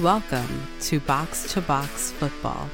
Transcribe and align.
Welcome 0.00 0.66
to 0.80 1.00
Box 1.00 1.50
to 1.54 1.62
Box 1.62 2.10
Football. 2.10 2.68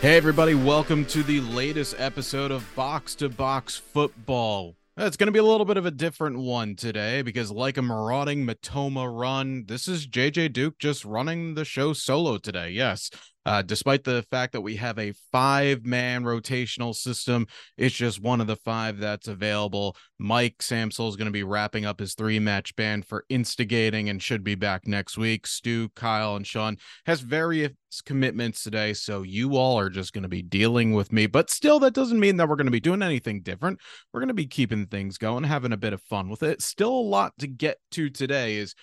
Hey, 0.00 0.16
everybody, 0.16 0.56
welcome 0.56 1.04
to 1.06 1.22
the 1.22 1.40
latest 1.40 1.94
episode 1.96 2.50
of 2.50 2.68
Box 2.74 3.14
to 3.16 3.28
Box 3.28 3.76
Football. 3.76 4.74
It's 4.96 5.16
going 5.16 5.28
to 5.28 5.32
be 5.32 5.38
a 5.38 5.44
little 5.44 5.64
bit 5.64 5.76
of 5.76 5.86
a 5.86 5.92
different 5.92 6.40
one 6.40 6.74
today 6.74 7.22
because, 7.22 7.52
like 7.52 7.76
a 7.76 7.82
marauding 7.82 8.44
Mitoma 8.44 9.08
run, 9.16 9.66
this 9.68 9.86
is 9.86 10.08
JJ 10.08 10.52
Duke 10.52 10.80
just 10.80 11.04
running 11.04 11.54
the 11.54 11.64
show 11.64 11.92
solo 11.92 12.38
today. 12.38 12.70
Yes, 12.70 13.10
uh, 13.46 13.62
despite 13.62 14.04
the 14.04 14.24
fact 14.30 14.52
that 14.52 14.60
we 14.60 14.76
have 14.76 14.98
a 14.98 15.12
five 15.32 15.84
man 15.84 16.24
rotational 16.24 16.94
system, 16.94 17.46
it's 17.76 17.94
just 17.94 18.20
one 18.20 18.40
of 18.40 18.46
the 18.46 18.56
five 18.56 18.98
that's 18.98 19.28
available. 19.28 19.96
Mike 20.18 20.58
Samsel 20.58 21.08
is 21.08 21.16
going 21.16 21.26
to 21.26 21.32
be 21.32 21.42
wrapping 21.42 21.84
up 21.84 22.00
his 22.00 22.14
three 22.14 22.38
match 22.38 22.74
ban 22.76 23.02
for 23.02 23.24
instigating 23.28 24.08
and 24.08 24.22
should 24.22 24.44
be 24.44 24.54
back 24.54 24.86
next 24.86 25.18
week. 25.18 25.46
Stu, 25.46 25.90
Kyle, 25.90 26.36
and 26.36 26.46
Sean 26.46 26.78
has 27.06 27.20
various 27.20 27.72
commitments 28.04 28.62
today. 28.62 28.92
So 28.92 29.22
you 29.22 29.56
all 29.56 29.78
are 29.78 29.90
just 29.90 30.12
going 30.12 30.22
to 30.22 30.28
be 30.28 30.42
dealing 30.42 30.92
with 30.92 31.12
me. 31.12 31.26
But 31.26 31.50
still, 31.50 31.78
that 31.80 31.94
doesn't 31.94 32.20
mean 32.20 32.36
that 32.36 32.48
we're 32.48 32.56
going 32.56 32.66
to 32.66 32.72
be 32.72 32.80
doing 32.80 33.02
anything 33.02 33.42
different. 33.42 33.80
We're 34.12 34.20
going 34.20 34.28
to 34.28 34.34
be 34.34 34.46
keeping 34.46 34.86
things 34.86 35.18
going, 35.18 35.44
having 35.44 35.72
a 35.72 35.76
bit 35.76 35.92
of 35.92 36.02
fun 36.02 36.28
with 36.28 36.42
it. 36.42 36.62
Still 36.62 36.92
a 36.92 37.08
lot 37.08 37.32
to 37.38 37.46
get 37.46 37.78
to 37.92 38.10
today 38.10 38.56
is 38.56 38.74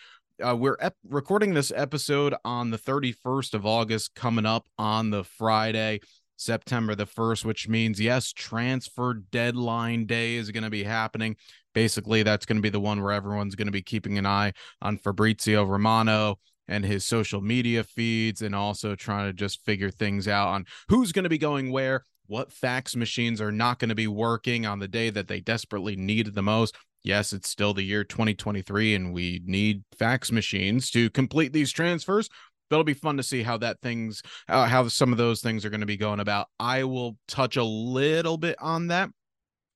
uh, 0.42 0.56
we're 0.56 0.78
ep- 0.80 0.96
recording 1.08 1.54
this 1.54 1.72
episode 1.76 2.36
on 2.44 2.72
the 2.72 2.78
31st 2.78 3.54
of 3.54 3.66
August, 3.66 4.16
coming 4.16 4.46
up 4.46 4.68
on 4.78 5.10
the 5.10 5.24
Friday, 5.24 6.00
September 6.38 6.96
the 6.96 7.06
1st, 7.06 7.46
which 7.46 7.68
means, 7.68 8.00
yes, 8.00 8.32
transfer 8.34 9.14
deadline 9.14 10.06
day 10.06 10.36
is 10.36 10.52
going 10.52 10.64
to 10.64 10.70
be 10.70 10.84
happening. 10.84 11.36
Basically, 11.74 12.24
that's 12.24 12.46
going 12.46 12.58
to 12.58 12.62
be 12.62 12.70
the 12.70 12.80
one 12.80 13.02
where 13.02 13.12
everyone's 13.12 13.56
going 13.56 13.68
to 13.68 13.72
be 13.72 13.84
keeping 13.84 14.18
an 14.18 14.26
eye 14.26 14.54
on 14.82 14.98
Fabrizio 14.98 15.64
Romano 15.64 16.40
and 16.68 16.86
his 16.86 17.06
social 17.06 17.42
media 17.42 17.84
feeds 17.84 18.42
and 18.42 18.56
also 18.56 18.96
trying 18.96 19.28
to 19.28 19.34
just 19.34 19.64
figure 19.66 19.92
things 19.92 20.28
out 20.28 20.50
on 20.50 20.66
who's 20.90 21.12
going 21.12 21.24
to 21.24 21.30
be 21.30 21.38
going 21.38 21.72
where 21.72 22.06
what 22.28 22.52
fax 22.52 22.96
machines 22.96 23.42
are 23.42 23.52
not 23.52 23.78
going 23.78 23.90
to 23.90 23.96
be 23.96 24.08
working 24.08 24.66
on 24.66 24.80
the 24.80 24.88
day 24.88 25.10
that 25.10 25.28
they 25.28 25.42
desperately 25.42 25.96
need 25.96 26.34
the 26.34 26.42
most 26.42 26.76
yes, 27.04 27.34
it's 27.34 27.50
still 27.50 27.74
the 27.74 27.84
year 27.84 28.04
2023 28.04 28.96
and 28.96 29.14
we 29.14 29.42
need 29.46 29.84
fax 29.98 30.32
machines 30.32 30.90
to 30.92 31.10
complete 31.10 31.54
these 31.54 31.72
transfers. 31.72 32.30
It'll 32.70 32.84
be 32.84 32.94
fun 32.94 33.18
to 33.18 33.24
see 33.24 33.44
how 33.44 33.58
that 33.58 33.82
things, 33.82 34.22
uh, 34.48 34.66
how 34.66 34.88
some 34.88 35.12
of 35.12 35.18
those 35.18 35.42
things 35.42 35.66
are 35.66 35.70
going 35.70 35.82
to 35.82 35.86
be 35.86 35.98
going 35.98 36.22
about. 36.22 36.48
I 36.60 36.86
will 36.86 37.18
touch 37.28 37.58
a 37.58 37.64
little 37.64 38.38
bit 38.38 38.56
on 38.62 38.88
that, 38.88 39.10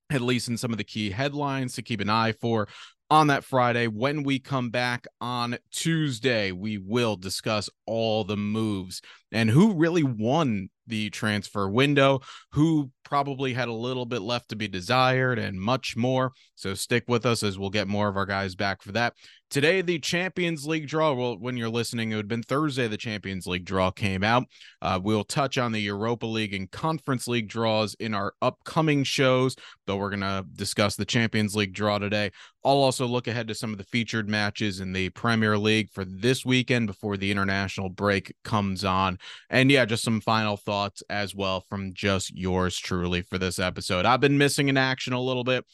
at 0.09 0.21
least 0.21 0.47
in 0.47 0.57
some 0.57 0.71
of 0.71 0.77
the 0.77 0.85
key 0.85 1.09
headlines 1.09 1.75
to 1.75 1.81
keep 1.81 1.99
an 1.99 2.09
eye 2.09 2.31
for 2.33 2.69
on 3.09 3.27
that 3.27 3.43
Friday. 3.43 3.87
When 3.87 4.23
we 4.23 4.39
come 4.39 4.69
back 4.69 5.07
on 5.19 5.57
Tuesday, 5.71 6.51
we 6.51 6.77
will 6.77 7.15
discuss 7.17 7.69
all 7.85 8.23
the 8.23 8.37
moves 8.37 9.01
and 9.35 9.49
who 9.49 9.73
really 9.73 10.01
won 10.01 10.69
the 10.87 11.09
transfer 11.09 11.67
window, 11.67 12.21
who 12.51 12.89
probably 13.03 13.53
had 13.53 13.67
a 13.67 13.73
little 13.73 14.05
bit 14.05 14.21
left 14.21 14.49
to 14.49 14.55
be 14.55 14.67
desired, 14.67 15.37
and 15.37 15.59
much 15.59 15.97
more. 15.97 16.31
So 16.55 16.73
stick 16.73 17.03
with 17.07 17.25
us 17.25 17.43
as 17.43 17.59
we'll 17.59 17.69
get 17.69 17.87
more 17.87 18.07
of 18.07 18.17
our 18.17 18.25
guys 18.25 18.55
back 18.55 18.81
for 18.81 18.91
that. 18.93 19.13
Today, 19.51 19.81
the 19.81 19.99
Champions 19.99 20.65
League 20.65 20.87
draw. 20.87 21.13
Well, 21.13 21.37
when 21.37 21.55
you're 21.55 21.69
listening, 21.69 22.11
it 22.11 22.15
would 22.15 22.23
have 22.23 22.29
been 22.29 22.43
Thursday. 22.43 22.87
The 22.87 22.97
Champions 22.97 23.45
League 23.45 23.63
draw 23.63 23.91
came 23.91 24.23
out. 24.23 24.45
Uh, 24.81 24.99
we'll 25.01 25.23
touch 25.23 25.57
on 25.57 25.71
the 25.71 25.79
Europa 25.79 26.25
League 26.25 26.53
and 26.53 26.69
Conference 26.71 27.27
League 27.27 27.47
draws 27.47 27.93
in 27.95 28.13
our 28.15 28.33
upcoming 28.41 29.03
shows, 29.03 29.55
but 29.85 29.97
we're 29.97 30.09
going 30.09 30.21
to 30.21 30.45
discuss 30.55 30.95
the 30.95 31.05
Champions 31.05 31.55
League 31.55 31.73
draw 31.73 31.99
today. 31.99 32.31
I'll 32.63 32.77
also 32.77 33.05
look 33.05 33.27
ahead 33.27 33.47
to 33.49 33.55
some 33.55 33.71
of 33.71 33.77
the 33.77 33.83
featured 33.83 34.27
matches 34.27 34.79
in 34.79 34.91
the 34.91 35.09
Premier 35.11 35.57
League 35.57 35.91
for 35.91 36.03
this 36.03 36.43
weekend 36.43 36.87
before 36.87 37.15
the 37.15 37.29
international 37.29 37.89
break 37.89 38.33
comes 38.43 38.83
on. 38.83 39.19
And 39.49 39.71
yeah, 39.71 39.85
just 39.85 40.03
some 40.03 40.21
final 40.21 40.57
thoughts 40.57 41.03
as 41.09 41.35
well 41.35 41.61
from 41.69 41.93
just 41.93 42.35
yours 42.35 42.77
truly 42.77 43.21
for 43.21 43.37
this 43.37 43.59
episode. 43.59 44.05
I've 44.05 44.21
been 44.21 44.37
missing 44.37 44.69
in 44.69 44.77
action 44.77 45.13
a 45.13 45.21
little 45.21 45.43
bit. 45.43 45.65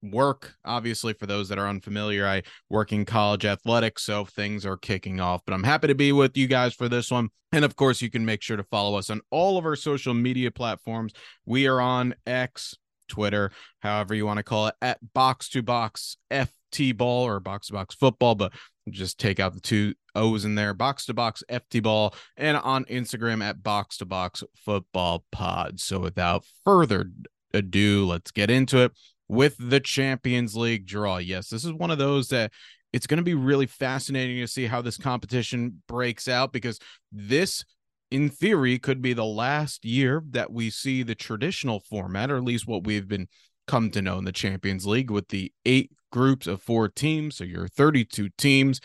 Work, 0.00 0.54
obviously, 0.64 1.12
for 1.12 1.26
those 1.26 1.48
that 1.48 1.58
are 1.58 1.66
unfamiliar, 1.66 2.26
I 2.26 2.42
work 2.70 2.92
in 2.92 3.04
college 3.04 3.44
athletics, 3.44 4.04
so 4.04 4.24
things 4.24 4.64
are 4.64 4.76
kicking 4.76 5.18
off. 5.18 5.42
But 5.44 5.54
I'm 5.54 5.64
happy 5.64 5.88
to 5.88 5.94
be 5.94 6.12
with 6.12 6.36
you 6.36 6.46
guys 6.46 6.72
for 6.72 6.88
this 6.88 7.10
one. 7.10 7.30
And 7.50 7.64
of 7.64 7.74
course, 7.76 8.00
you 8.00 8.10
can 8.10 8.24
make 8.24 8.42
sure 8.42 8.56
to 8.56 8.62
follow 8.62 8.96
us 8.96 9.10
on 9.10 9.22
all 9.30 9.58
of 9.58 9.64
our 9.64 9.74
social 9.74 10.14
media 10.14 10.50
platforms. 10.50 11.14
We 11.46 11.66
are 11.66 11.80
on 11.80 12.14
X, 12.26 12.76
Twitter, 13.08 13.50
however 13.80 14.14
you 14.14 14.26
want 14.26 14.36
to 14.36 14.42
call 14.42 14.68
it, 14.68 14.74
at 14.80 14.98
box 15.14 15.48
to 15.50 15.62
box 15.62 16.16
FT 16.30 16.96
ball 16.96 17.26
or 17.26 17.40
box 17.40 17.68
to 17.68 17.72
box 17.72 17.94
football. 17.94 18.34
But 18.34 18.52
just 18.92 19.18
take 19.18 19.40
out 19.40 19.54
the 19.54 19.60
two 19.60 19.94
O's 20.14 20.44
in 20.44 20.54
there, 20.54 20.74
box 20.74 21.06
to 21.06 21.14
box 21.14 21.42
FT 21.50 21.82
ball, 21.82 22.14
and 22.36 22.56
on 22.56 22.84
Instagram 22.86 23.42
at 23.42 23.62
box 23.62 23.98
to 23.98 24.04
box 24.04 24.42
football 24.56 25.24
pod. 25.30 25.80
So 25.80 26.00
without 26.00 26.44
further 26.64 27.10
ado, 27.52 28.06
let's 28.06 28.30
get 28.30 28.50
into 28.50 28.78
it 28.78 28.92
with 29.28 29.56
the 29.58 29.80
Champions 29.80 30.56
League 30.56 30.86
draw. 30.86 31.18
Yes, 31.18 31.48
this 31.48 31.64
is 31.64 31.72
one 31.72 31.90
of 31.90 31.98
those 31.98 32.28
that 32.28 32.52
it's 32.92 33.06
going 33.06 33.18
to 33.18 33.24
be 33.24 33.34
really 33.34 33.66
fascinating 33.66 34.38
to 34.38 34.48
see 34.48 34.66
how 34.66 34.80
this 34.80 34.96
competition 34.96 35.82
breaks 35.86 36.26
out 36.26 36.52
because 36.52 36.78
this 37.12 37.64
in 38.10 38.30
theory 38.30 38.78
could 38.78 39.02
be 39.02 39.12
the 39.12 39.24
last 39.24 39.84
year 39.84 40.22
that 40.30 40.50
we 40.50 40.70
see 40.70 41.02
the 41.02 41.14
traditional 41.14 41.80
format 41.80 42.30
or 42.30 42.38
at 42.38 42.44
least 42.44 42.66
what 42.66 42.84
we've 42.84 43.08
been 43.08 43.28
come 43.66 43.90
to 43.90 44.00
know 44.00 44.18
in 44.18 44.24
the 44.24 44.32
Champions 44.32 44.86
League 44.86 45.10
with 45.10 45.28
the 45.28 45.52
eight 45.66 45.92
groups 46.10 46.46
of 46.46 46.62
four 46.62 46.88
teams. 46.88 47.36
So 47.36 47.44
you're 47.44 47.68
32 47.68 48.30
teams, 48.38 48.80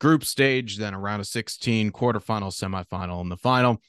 group 0.00 0.24
stage, 0.24 0.78
then 0.78 0.94
around 0.94 1.20
a 1.20 1.24
16, 1.24 1.92
quarterfinal, 1.92 2.52
semifinal, 2.52 3.20
and 3.20 3.30
the 3.30 3.36
final. 3.36 3.80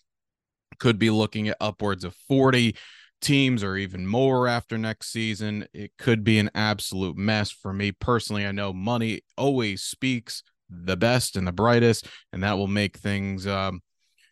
Could 0.80 1.00
be 1.00 1.10
looking 1.10 1.48
at 1.48 1.58
upwards 1.62 2.04
of 2.04 2.16
40 2.28 2.76
teams 3.22 3.64
or 3.64 3.78
even 3.78 4.06
more 4.06 4.48
after 4.48 4.78
next 4.78 5.12
season. 5.12 5.68
It 5.74 5.92
could 5.98 6.24
be 6.24 6.38
an 6.38 6.52
absolute 6.54 7.18
mess 7.18 7.50
for 7.50 7.74
me 7.74 7.92
personally. 7.92 8.46
I 8.46 8.52
know 8.52 8.74
money 8.74 9.22
always 9.38 9.84
speaks 9.84 10.44
the 10.70 10.98
best 10.98 11.36
and 11.36 11.48
the 11.48 11.52
brightest, 11.52 12.08
and 12.34 12.44
that 12.44 12.58
will 12.58 12.68
make 12.68 12.98
things, 12.98 13.48
um, 13.48 13.82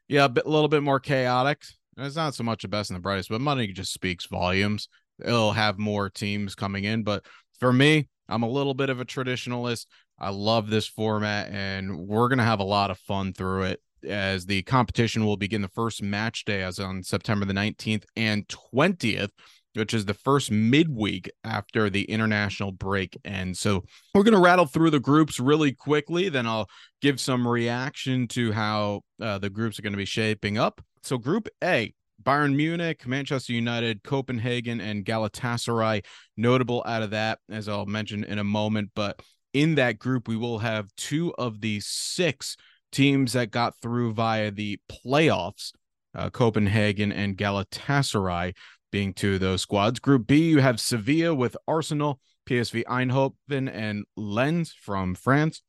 yeah, 0.07 0.25
a, 0.25 0.29
bit, 0.29 0.45
a 0.45 0.49
little 0.49 0.67
bit 0.67 0.83
more 0.83 0.99
chaotic. 0.99 1.63
It's 1.97 2.15
not 2.15 2.35
so 2.35 2.43
much 2.43 2.63
the 2.63 2.67
best 2.67 2.89
and 2.89 2.97
the 2.97 3.01
brightest, 3.01 3.29
but 3.29 3.41
money 3.41 3.67
just 3.67 3.93
speaks 3.93 4.25
volumes. 4.25 4.89
It'll 5.23 5.51
have 5.51 5.77
more 5.77 6.09
teams 6.09 6.55
coming 6.55 6.83
in, 6.83 7.03
but 7.03 7.25
for 7.59 7.71
me, 7.71 8.09
I'm 8.29 8.43
a 8.43 8.49
little 8.49 8.73
bit 8.73 8.89
of 8.89 8.99
a 8.99 9.05
traditionalist. 9.05 9.85
I 10.19 10.29
love 10.29 10.69
this 10.69 10.87
format, 10.87 11.49
and 11.51 12.07
we're 12.07 12.29
going 12.29 12.37
to 12.37 12.43
have 12.43 12.59
a 12.59 12.65
lot 12.65 12.91
of 12.91 12.97
fun 12.99 13.33
through 13.33 13.63
it 13.63 13.81
as 14.07 14.45
the 14.45 14.61
competition 14.63 15.25
will 15.25 15.37
begin 15.37 15.61
the 15.61 15.67
first 15.69 16.01
match 16.01 16.45
day 16.45 16.61
as 16.61 16.79
on 16.79 17.03
September 17.03 17.45
the 17.45 17.53
19th 17.53 18.03
and 18.15 18.47
20th, 18.47 19.29
which 19.73 19.93
is 19.93 20.05
the 20.05 20.13
first 20.13 20.51
midweek 20.51 21.29
after 21.43 21.89
the 21.89 22.03
international 22.03 22.71
break 22.71 23.17
And 23.23 23.57
So 23.57 23.83
we're 24.13 24.23
going 24.23 24.35
to 24.35 24.39
rattle 24.39 24.65
through 24.65 24.91
the 24.91 24.99
groups 24.99 25.39
really 25.39 25.71
quickly. 25.71 26.29
Then 26.29 26.45
I'll 26.45 26.67
give 27.01 27.19
some 27.19 27.47
reaction 27.47 28.27
to 28.29 28.51
how 28.51 29.01
uh, 29.21 29.39
the 29.39 29.49
groups 29.49 29.79
are 29.79 29.81
going 29.81 29.93
to 29.93 29.97
be 29.97 30.05
shaping 30.05 30.57
up. 30.57 30.81
So, 31.01 31.17
Group 31.17 31.49
A 31.61 31.93
Bayern 32.23 32.55
Munich, 32.55 33.05
Manchester 33.07 33.53
United, 33.53 34.03
Copenhagen, 34.03 34.81
and 34.81 35.05
Galatasaray. 35.05 36.03
Notable 36.37 36.83
out 36.85 37.03
of 37.03 37.11
that, 37.11 37.39
as 37.49 37.67
I'll 37.67 37.85
mention 37.85 38.23
in 38.23 38.39
a 38.39 38.43
moment. 38.43 38.91
But 38.95 39.21
in 39.53 39.75
that 39.75 39.99
group, 39.99 40.27
we 40.27 40.37
will 40.37 40.59
have 40.59 40.89
two 40.95 41.33
of 41.35 41.61
the 41.61 41.79
six 41.81 42.57
teams 42.91 43.33
that 43.33 43.51
got 43.51 43.73
through 43.81 44.13
via 44.13 44.51
the 44.51 44.79
playoffs 44.89 45.71
uh, 46.15 46.29
Copenhagen 46.29 47.11
and 47.11 47.37
Galatasaray 47.37 48.55
being 48.91 49.13
two 49.13 49.35
of 49.35 49.39
those 49.39 49.61
squads. 49.61 49.99
Group 49.99 50.27
B, 50.27 50.49
you 50.49 50.59
have 50.59 50.79
Sevilla 50.79 51.33
with 51.33 51.57
Arsenal, 51.67 52.19
PSV 52.47 52.83
Eindhoven, 52.85 53.69
and 53.71 54.05
Lens 54.15 54.73
from 54.79 55.15
France. 55.15 55.63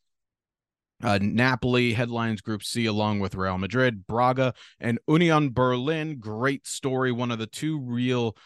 Uh, 1.03 1.19
Napoli 1.21 1.93
headlines 1.93 2.41
Group 2.41 2.62
C 2.62 2.87
along 2.87 3.20
with 3.20 3.35
Real 3.35 3.58
Madrid, 3.58 4.06
Braga, 4.06 4.55
and 4.81 4.99
Union 5.08 5.50
Berlin. 5.50 6.19
Great 6.19 6.67
story. 6.67 7.12
One 7.12 7.31
of 7.31 7.38
the 7.38 7.46
two 7.46 7.81
real 7.81 8.37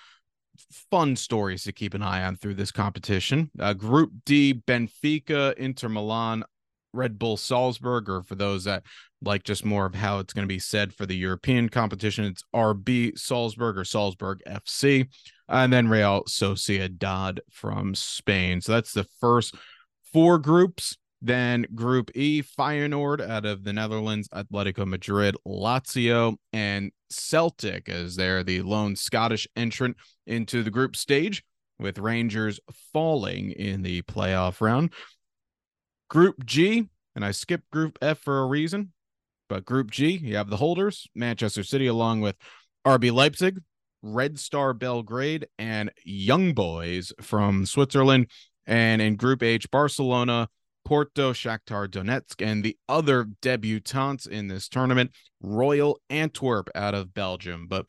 fun 0.91 1.15
stories 1.15 1.65
to 1.65 1.73
keep 1.73 1.95
an 1.95 2.03
eye 2.03 2.25
on 2.25 2.37
through 2.37 2.55
this 2.55 2.73
competition. 2.73 3.51
Uh, 3.59 3.75
Group 3.75 4.11
D, 4.25 4.55
Benfica, 4.55 5.55
Inter 5.55 5.89
Milan, 5.89 6.45
Red 6.93 7.19
Bull 7.19 7.37
Salzburg, 7.37 8.09
or 8.09 8.23
for 8.23 8.35
those 8.35 8.65
that 8.65 8.85
like 9.23 9.43
just 9.43 9.65
more 9.65 9.87
of 9.87 9.95
how 9.95 10.21
it's 10.21 10.33
going 10.33 10.45
to 10.45 10.53
be 10.53 10.59
said 10.59 10.95
for 10.95 11.07
the 11.07 11.17
European 11.17 11.69
competition, 11.69 12.25
it's 12.25 12.45
RB 12.55 13.19
Salzburg 13.19 13.77
or 13.77 13.85
Salzburg 13.85 14.43
FC, 14.47 15.09
and 15.49 15.73
then 15.73 15.89
Real 15.89 16.25
Sociedad 16.25 17.39
from 17.51 17.95
Spain. 17.95 18.61
So 18.61 18.73
that's 18.73 18.93
the 18.93 19.07
first 19.21 19.55
four 20.13 20.39
groups. 20.39 20.97
Then 21.21 21.67
Group 21.75 22.13
E, 22.15 22.43
Feyenoord 22.43 23.21
out 23.21 23.45
of 23.45 23.65
the 23.65 23.73
Netherlands, 23.73 24.29
Atletico 24.29 24.87
Madrid, 24.87 25.37
Lazio, 25.47 26.37
and 26.53 26.93
Celtic 27.11 27.89
as 27.89 28.15
they're 28.15 28.45
the 28.45 28.63
lone 28.63 28.95
Scottish 28.95 29.49
entrant 29.57 29.97
into 30.27 30.63
the 30.63 30.71
group 30.71 30.95
stage, 30.95 31.43
with 31.79 31.99
Rangers 31.99 32.61
falling 32.93 33.51
in 33.51 33.83
the 33.83 34.03
playoff 34.03 34.61
round. 34.61 34.93
Group 36.09 36.45
G, 36.45 36.89
and 37.15 37.25
I 37.25 37.33
skipped 37.33 37.71
Group 37.71 37.99
F 38.01 38.19
for 38.19 38.41
a 38.41 38.47
reason. 38.47 38.93
But 39.49 39.65
Group 39.65 39.91
G, 39.91 40.11
you 40.11 40.37
have 40.37 40.51
the 40.51 40.57
holders, 40.57 41.09
Manchester 41.15 41.65
City, 41.65 41.87
along 41.87 42.21
with 42.21 42.37
RB 42.87 43.13
Leipzig, 43.13 43.61
Red 44.03 44.39
Star 44.39 44.73
Belgrade, 44.73 45.49
and 45.59 45.91
Young 46.05 46.53
Boys 46.53 47.13
from 47.21 47.67
Switzerland. 47.67 48.31
And 48.67 49.01
in 49.01 49.17
Group 49.17 49.43
H, 49.43 49.71
Barcelona, 49.71 50.49
Porto, 50.85 51.33
Shakhtar 51.33 51.89
Donetsk, 51.89 52.45
and 52.45 52.65
the 52.65 52.77
other 52.89 53.27
debutantes 53.43 54.27
in 54.27 54.49
this 54.49 54.69
tournament, 54.69 55.11
Royal 55.43 56.01
Antwerp 56.11 56.71
out 56.75 56.95
of 56.95 57.15
Belgium. 57.15 57.67
But 57.69 57.87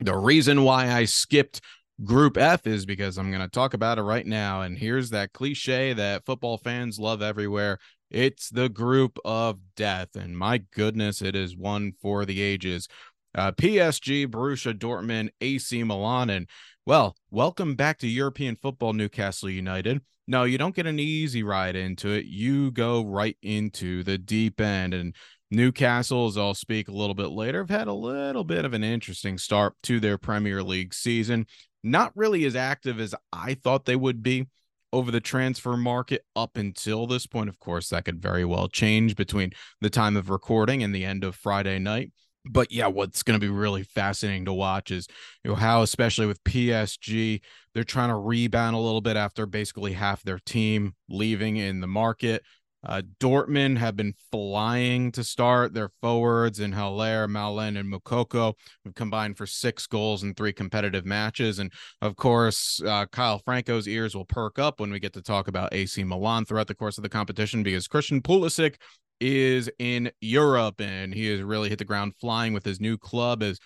the 0.00 0.16
reason 0.16 0.64
why 0.64 0.90
I 0.90 1.04
skipped 1.04 1.60
Group 2.04 2.36
F 2.36 2.66
is 2.66 2.86
because 2.86 3.18
I'm 3.18 3.30
going 3.30 3.42
to 3.42 3.48
talk 3.48 3.74
about 3.74 3.98
it 3.98 4.02
right 4.02 4.26
now. 4.26 4.62
And 4.62 4.78
here's 4.78 5.10
that 5.10 5.32
cliche 5.32 5.92
that 5.94 6.24
football 6.24 6.56
fans 6.56 6.98
love 6.98 7.22
everywhere 7.22 7.78
it's 8.10 8.48
the 8.48 8.68
group 8.68 9.18
of 9.24 9.58
death. 9.76 10.16
And 10.16 10.36
my 10.36 10.58
goodness, 10.72 11.20
it 11.20 11.36
is 11.36 11.56
one 11.56 11.92
for 12.00 12.24
the 12.24 12.40
ages. 12.40 12.88
Uh, 13.34 13.52
PSG, 13.52 14.26
Borussia 14.26 14.72
Dortmund, 14.72 15.28
AC 15.40 15.82
Milan, 15.84 16.30
and 16.30 16.48
well, 16.88 17.14
welcome 17.30 17.74
back 17.74 17.98
to 17.98 18.08
European 18.08 18.56
football, 18.56 18.94
Newcastle 18.94 19.50
United. 19.50 20.00
No, 20.26 20.44
you 20.44 20.56
don't 20.56 20.74
get 20.74 20.86
an 20.86 20.98
easy 20.98 21.42
ride 21.42 21.76
into 21.76 22.08
it. 22.08 22.24
You 22.24 22.70
go 22.70 23.04
right 23.04 23.36
into 23.42 24.02
the 24.02 24.16
deep 24.16 24.58
end. 24.58 24.94
And 24.94 25.14
Newcastle, 25.50 26.28
as 26.28 26.38
I'll 26.38 26.54
speak 26.54 26.88
a 26.88 26.92
little 26.92 27.14
bit 27.14 27.28
later, 27.28 27.58
have 27.58 27.68
had 27.68 27.88
a 27.88 27.92
little 27.92 28.42
bit 28.42 28.64
of 28.64 28.72
an 28.72 28.82
interesting 28.82 29.36
start 29.36 29.74
to 29.82 30.00
their 30.00 30.16
Premier 30.16 30.62
League 30.62 30.94
season. 30.94 31.44
Not 31.84 32.10
really 32.14 32.46
as 32.46 32.56
active 32.56 33.00
as 33.00 33.14
I 33.34 33.52
thought 33.52 33.84
they 33.84 33.94
would 33.94 34.22
be 34.22 34.46
over 34.90 35.10
the 35.10 35.20
transfer 35.20 35.76
market 35.76 36.24
up 36.34 36.56
until 36.56 37.06
this 37.06 37.26
point. 37.26 37.50
Of 37.50 37.58
course, 37.58 37.90
that 37.90 38.06
could 38.06 38.22
very 38.22 38.46
well 38.46 38.66
change 38.66 39.14
between 39.14 39.52
the 39.82 39.90
time 39.90 40.16
of 40.16 40.30
recording 40.30 40.82
and 40.82 40.94
the 40.94 41.04
end 41.04 41.22
of 41.22 41.34
Friday 41.36 41.78
night 41.78 42.12
but 42.44 42.72
yeah, 42.72 42.86
what's 42.86 43.22
going 43.22 43.38
to 43.38 43.44
be 43.44 43.52
really 43.52 43.82
fascinating 43.82 44.44
to 44.46 44.52
watch 44.52 44.90
is 44.90 45.06
you 45.44 45.50
know 45.50 45.54
how, 45.54 45.82
especially 45.82 46.26
with 46.26 46.42
PSG, 46.44 47.40
they're 47.74 47.84
trying 47.84 48.08
to 48.08 48.16
rebound 48.16 48.74
a 48.74 48.78
little 48.80 49.00
bit 49.00 49.16
after 49.16 49.46
basically 49.46 49.92
half 49.92 50.22
their 50.22 50.38
team 50.38 50.94
leaving 51.08 51.56
in 51.56 51.80
the 51.80 51.86
market. 51.86 52.42
Uh, 52.86 53.02
Dortmund 53.18 53.76
have 53.78 53.96
been 53.96 54.14
flying 54.30 55.10
to 55.12 55.24
start. 55.24 55.74
Their 55.74 55.90
forwards 56.00 56.60
in 56.60 56.72
Haller, 56.72 57.26
Malen, 57.26 57.78
and 57.78 57.92
Moukoko 57.92 58.54
have 58.84 58.94
combined 58.94 59.36
for 59.36 59.46
six 59.46 59.86
goals 59.86 60.22
in 60.22 60.34
three 60.34 60.52
competitive 60.52 61.04
matches. 61.04 61.58
And 61.58 61.72
of 62.00 62.14
course, 62.14 62.80
uh, 62.86 63.06
Kyle 63.06 63.40
Franco's 63.40 63.88
ears 63.88 64.14
will 64.14 64.24
perk 64.24 64.60
up 64.60 64.78
when 64.78 64.92
we 64.92 65.00
get 65.00 65.12
to 65.14 65.22
talk 65.22 65.48
about 65.48 65.74
AC 65.74 66.04
Milan 66.04 66.44
throughout 66.44 66.68
the 66.68 66.74
course 66.74 66.98
of 66.98 67.02
the 67.02 67.08
competition 67.08 67.64
because 67.64 67.88
Christian 67.88 68.22
Pulisic 68.22 68.76
is 69.20 69.70
in 69.78 70.10
Europe, 70.20 70.80
and 70.80 71.14
he 71.14 71.26
has 71.26 71.42
really 71.42 71.68
hit 71.68 71.78
the 71.78 71.84
ground 71.84 72.14
flying 72.20 72.52
with 72.52 72.64
his 72.64 72.80
new 72.80 72.96
club 72.96 73.42
as 73.42 73.58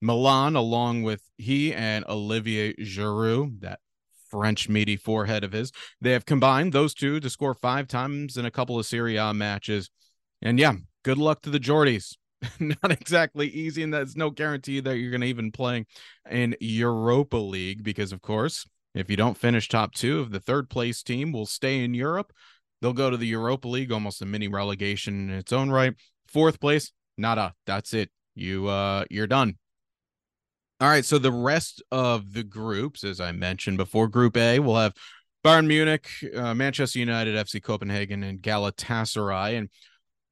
Milan, 0.00 0.56
along 0.56 1.02
with 1.02 1.22
he 1.38 1.72
and 1.72 2.04
Olivier 2.06 2.74
Giroud, 2.74 3.60
that 3.60 3.80
French 4.30 4.68
meaty 4.68 4.96
forehead 4.96 5.44
of 5.44 5.52
his. 5.52 5.72
They 6.00 6.12
have 6.12 6.26
combined 6.26 6.72
those 6.72 6.94
two 6.94 7.20
to 7.20 7.30
score 7.30 7.54
five 7.54 7.88
times 7.88 8.36
in 8.36 8.44
a 8.44 8.50
couple 8.50 8.78
of 8.78 8.86
Serie 8.86 9.16
A 9.16 9.32
matches. 9.32 9.90
And 10.42 10.58
yeah, 10.58 10.74
good 11.02 11.18
luck 11.18 11.42
to 11.42 11.50
the 11.50 11.60
Geordies. 11.60 12.16
Not 12.60 12.92
exactly 12.92 13.48
easy, 13.48 13.82
and 13.82 13.94
that's 13.94 14.16
no 14.16 14.30
guarantee 14.30 14.80
that 14.80 14.98
you're 14.98 15.10
going 15.10 15.22
to 15.22 15.26
even 15.26 15.52
playing 15.52 15.86
in 16.30 16.54
Europa 16.60 17.36
League 17.36 17.82
because, 17.82 18.12
of 18.12 18.20
course, 18.20 18.66
if 18.94 19.10
you 19.10 19.16
don't 19.16 19.38
finish 19.38 19.68
top 19.68 19.94
two 19.94 20.20
of 20.20 20.30
the 20.30 20.40
third 20.40 20.68
place 20.68 21.02
team 21.02 21.32
will 21.32 21.46
stay 21.46 21.82
in 21.82 21.94
Europe. 21.94 22.32
They'll 22.80 22.92
go 22.92 23.10
to 23.10 23.16
the 23.16 23.26
Europa 23.26 23.68
League, 23.68 23.92
almost 23.92 24.22
a 24.22 24.26
mini 24.26 24.48
relegation 24.48 25.30
in 25.30 25.36
its 25.36 25.52
own 25.52 25.70
right. 25.70 25.94
Fourth 26.28 26.60
place, 26.60 26.92
nada. 27.16 27.54
That's 27.66 27.94
it. 27.94 28.10
You 28.34 28.68
uh 28.68 29.04
you're 29.10 29.26
done. 29.26 29.56
All 30.78 30.88
right, 30.88 31.06
so 31.06 31.18
the 31.18 31.32
rest 31.32 31.82
of 31.90 32.34
the 32.34 32.44
groups, 32.44 33.02
as 33.02 33.18
I 33.18 33.32
mentioned 33.32 33.78
before, 33.78 34.08
Group 34.08 34.36
A, 34.36 34.58
we'll 34.58 34.76
have 34.76 34.92
Bayern 35.42 35.66
Munich, 35.66 36.10
uh, 36.34 36.52
Manchester 36.52 36.98
United, 36.98 37.34
FC 37.34 37.62
Copenhagen, 37.62 38.22
and 38.22 38.42
Galatasaray. 38.42 39.56
And 39.56 39.70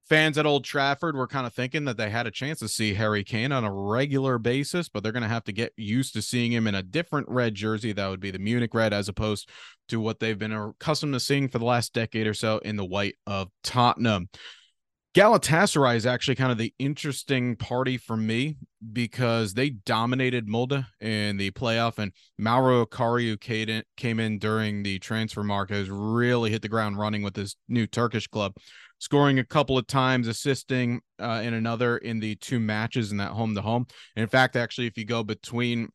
fans 0.08 0.36
at 0.36 0.46
Old 0.46 0.64
Trafford 0.64 1.16
were 1.16 1.26
kind 1.26 1.46
of 1.46 1.54
thinking 1.54 1.84
that 1.86 1.96
they 1.96 2.10
had 2.10 2.26
a 2.26 2.30
chance 2.30 2.58
to 2.58 2.68
see 2.68 2.94
Harry 2.94 3.24
Kane 3.24 3.52
on 3.52 3.64
a 3.64 3.72
regular 3.72 4.38
basis, 4.38 4.88
but 4.88 5.02
they're 5.02 5.12
going 5.12 5.22
to 5.22 5.28
have 5.28 5.44
to 5.44 5.52
get 5.52 5.72
used 5.76 6.12
to 6.14 6.22
seeing 6.22 6.52
him 6.52 6.66
in 6.66 6.74
a 6.74 6.82
different 6.82 7.28
red 7.28 7.54
jersey. 7.54 7.92
That 7.92 8.08
would 8.08 8.20
be 8.20 8.30
the 8.30 8.38
Munich 8.38 8.74
red, 8.74 8.92
as 8.92 9.08
opposed 9.08 9.48
to 9.88 10.00
what 10.00 10.20
they've 10.20 10.38
been 10.38 10.52
accustomed 10.52 11.14
to 11.14 11.20
seeing 11.20 11.48
for 11.48 11.58
the 11.58 11.64
last 11.64 11.94
decade 11.94 12.26
or 12.26 12.34
so 12.34 12.58
in 12.58 12.76
the 12.76 12.84
white 12.84 13.14
of 13.26 13.48
Tottenham. 13.62 14.28
Galatasaray 15.14 15.94
is 15.94 16.06
actually 16.06 16.34
kind 16.34 16.50
of 16.50 16.58
the 16.58 16.74
interesting 16.76 17.54
party 17.54 17.96
for 17.96 18.16
me 18.16 18.56
because 18.92 19.54
they 19.54 19.70
dominated 19.70 20.48
Molde 20.48 20.84
in 21.00 21.36
the 21.36 21.52
playoff, 21.52 21.98
and 21.98 22.12
Mauro 22.36 22.84
who 22.84 23.36
came 23.36 24.20
in 24.20 24.38
during 24.40 24.82
the 24.82 24.98
transfer 24.98 25.44
market, 25.44 25.74
has 25.74 25.88
really 25.88 26.50
hit 26.50 26.62
the 26.62 26.68
ground 26.68 26.98
running 26.98 27.22
with 27.22 27.34
this 27.34 27.54
new 27.68 27.86
Turkish 27.86 28.26
club 28.26 28.54
scoring 28.98 29.38
a 29.38 29.44
couple 29.44 29.78
of 29.78 29.86
times, 29.86 30.28
assisting 30.28 31.00
uh, 31.18 31.42
in 31.44 31.54
another 31.54 31.98
in 31.98 32.20
the 32.20 32.36
two 32.36 32.60
matches 32.60 33.12
in 33.12 33.18
that 33.18 33.30
home 33.30 33.54
to 33.54 33.62
home. 33.62 33.86
In 34.16 34.26
fact, 34.26 34.56
actually, 34.56 34.86
if 34.86 34.96
you 34.96 35.04
go 35.04 35.22
between 35.22 35.88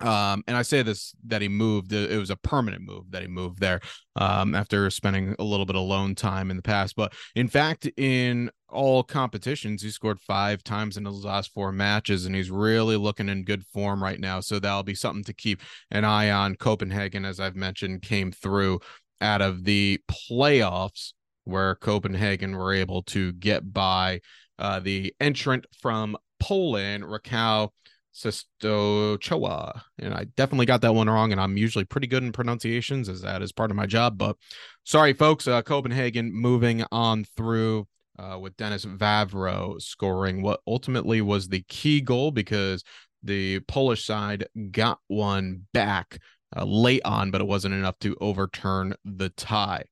um, 0.00 0.42
and 0.46 0.56
I 0.56 0.62
say 0.62 0.82
this 0.82 1.14
that 1.26 1.42
he 1.42 1.48
moved. 1.48 1.92
It 1.92 2.18
was 2.18 2.30
a 2.30 2.36
permanent 2.36 2.82
move 2.82 3.10
that 3.10 3.22
he 3.22 3.28
moved 3.28 3.60
there 3.60 3.80
um, 4.16 4.54
after 4.54 4.88
spending 4.90 5.34
a 5.38 5.44
little 5.44 5.66
bit 5.66 5.76
of 5.76 5.82
alone 5.82 6.14
time 6.14 6.50
in 6.50 6.56
the 6.56 6.62
past. 6.62 6.96
But 6.96 7.12
in 7.34 7.48
fact, 7.48 7.90
in 7.96 8.50
all 8.68 9.02
competitions, 9.02 9.82
he 9.82 9.90
scored 9.90 10.20
five 10.20 10.64
times 10.64 10.96
in 10.96 11.04
his 11.04 11.24
last 11.24 11.52
four 11.52 11.70
matches, 11.70 12.24
and 12.24 12.34
he's 12.34 12.50
really 12.50 12.96
looking 12.96 13.28
in 13.28 13.44
good 13.44 13.64
form 13.66 14.02
right 14.02 14.18
now. 14.18 14.40
So 14.40 14.58
that'll 14.58 14.82
be 14.82 14.94
something 14.94 15.24
to 15.24 15.34
keep 15.34 15.60
an 15.90 16.04
eye 16.04 16.30
on. 16.30 16.56
Copenhagen, 16.56 17.24
as 17.24 17.38
I've 17.38 17.56
mentioned, 17.56 18.02
came 18.02 18.32
through 18.32 18.80
out 19.20 19.42
of 19.42 19.64
the 19.64 20.00
playoffs 20.10 21.12
where 21.50 21.74
Copenhagen 21.74 22.56
were 22.56 22.72
able 22.72 23.02
to 23.04 23.32
get 23.32 23.72
by 23.72 24.20
uh, 24.58 24.80
the 24.80 25.14
entrant 25.20 25.66
from 25.80 26.16
Poland, 26.38 27.04
Rakow 27.04 27.70
Częstochowa. 28.14 29.82
And 29.98 30.14
I 30.14 30.24
definitely 30.36 30.66
got 30.66 30.80
that 30.82 30.94
one 30.94 31.08
wrong, 31.08 31.32
and 31.32 31.40
I'm 31.40 31.56
usually 31.56 31.84
pretty 31.84 32.06
good 32.06 32.22
in 32.22 32.32
pronunciations 32.32 33.08
as 33.08 33.22
that 33.22 33.42
is 33.42 33.52
part 33.52 33.70
of 33.70 33.76
my 33.76 33.86
job. 33.86 34.18
But 34.18 34.36
sorry, 34.84 35.12
folks, 35.12 35.46
uh, 35.46 35.62
Copenhagen 35.62 36.32
moving 36.32 36.84
on 36.90 37.24
through 37.36 37.86
uh, 38.18 38.38
with 38.38 38.56
Denis 38.56 38.84
Vavro 38.84 39.80
scoring 39.80 40.42
what 40.42 40.60
ultimately 40.66 41.20
was 41.20 41.48
the 41.48 41.64
key 41.68 42.00
goal 42.00 42.30
because 42.30 42.84
the 43.22 43.60
Polish 43.60 44.04
side 44.04 44.46
got 44.70 44.98
one 45.08 45.66
back 45.72 46.18
uh, 46.56 46.64
late 46.64 47.02
on, 47.04 47.30
but 47.30 47.40
it 47.40 47.46
wasn't 47.46 47.74
enough 47.74 47.98
to 48.00 48.16
overturn 48.20 48.94
the 49.04 49.30
tie. 49.30 49.84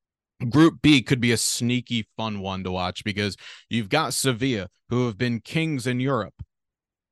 Group 0.50 0.80
B 0.82 1.02
could 1.02 1.20
be 1.20 1.32
a 1.32 1.36
sneaky 1.36 2.06
fun 2.16 2.40
one 2.40 2.62
to 2.64 2.70
watch 2.70 3.02
because 3.02 3.36
you've 3.68 3.88
got 3.88 4.14
Sevilla, 4.14 4.68
who 4.88 5.06
have 5.06 5.18
been 5.18 5.40
kings 5.40 5.86
in 5.86 5.98
Europe, 5.98 6.34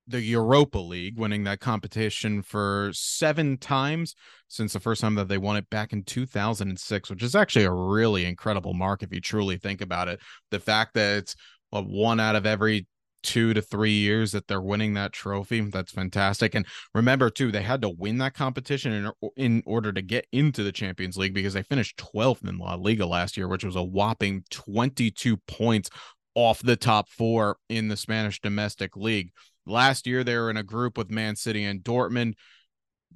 the 0.06 0.20
Europa 0.20 0.78
League, 0.78 1.18
winning 1.18 1.42
that 1.44 1.58
competition 1.58 2.40
for 2.40 2.90
seven 2.92 3.58
times 3.58 4.14
since 4.46 4.72
the 4.72 4.80
first 4.80 5.00
time 5.00 5.16
that 5.16 5.26
they 5.26 5.38
won 5.38 5.56
it 5.56 5.68
back 5.68 5.92
in 5.92 6.04
2006, 6.04 7.10
which 7.10 7.22
is 7.22 7.34
actually 7.34 7.64
a 7.64 7.72
really 7.72 8.24
incredible 8.24 8.74
mark 8.74 9.02
if 9.02 9.12
you 9.12 9.20
truly 9.20 9.56
think 9.56 9.80
about 9.80 10.06
it. 10.06 10.20
The 10.52 10.60
fact 10.60 10.94
that 10.94 11.18
it's 11.18 11.34
one 11.70 12.20
out 12.20 12.36
of 12.36 12.46
every 12.46 12.86
two 13.26 13.52
to 13.52 13.60
three 13.60 13.90
years 13.90 14.30
that 14.30 14.46
they're 14.46 14.60
winning 14.60 14.94
that 14.94 15.12
trophy. 15.12 15.60
That's 15.60 15.90
fantastic. 15.90 16.54
And 16.54 16.64
remember, 16.94 17.28
too, 17.28 17.50
they 17.50 17.62
had 17.62 17.82
to 17.82 17.88
win 17.88 18.18
that 18.18 18.34
competition 18.34 18.92
in, 18.92 19.30
in 19.36 19.62
order 19.66 19.92
to 19.92 20.00
get 20.00 20.28
into 20.30 20.62
the 20.62 20.70
Champions 20.70 21.16
League 21.16 21.34
because 21.34 21.54
they 21.54 21.64
finished 21.64 21.98
12th 21.98 22.48
in 22.48 22.58
La 22.58 22.74
Liga 22.76 23.04
last 23.04 23.36
year, 23.36 23.48
which 23.48 23.64
was 23.64 23.74
a 23.74 23.82
whopping 23.82 24.44
22 24.50 25.36
points 25.48 25.90
off 26.36 26.62
the 26.62 26.76
top 26.76 27.08
four 27.08 27.56
in 27.68 27.88
the 27.88 27.96
Spanish 27.96 28.40
domestic 28.40 28.96
league. 28.96 29.32
Last 29.66 30.06
year, 30.06 30.22
they 30.22 30.36
were 30.36 30.48
in 30.48 30.56
a 30.56 30.62
group 30.62 30.96
with 30.96 31.10
Man 31.10 31.34
City 31.34 31.64
and 31.64 31.82
Dortmund. 31.82 32.34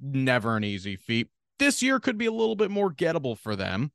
Never 0.03 0.57
an 0.57 0.65
easy 0.65 0.97
feat. 0.97 1.29
This 1.61 1.83
year 1.83 2.01
could 2.01 2.19
be 2.19 2.27
a 2.27 2.33
little 2.33 2.57
bit 2.57 2.71
more 2.71 2.93
gettable 2.93 3.39
for 3.39 3.55
them 3.55 3.93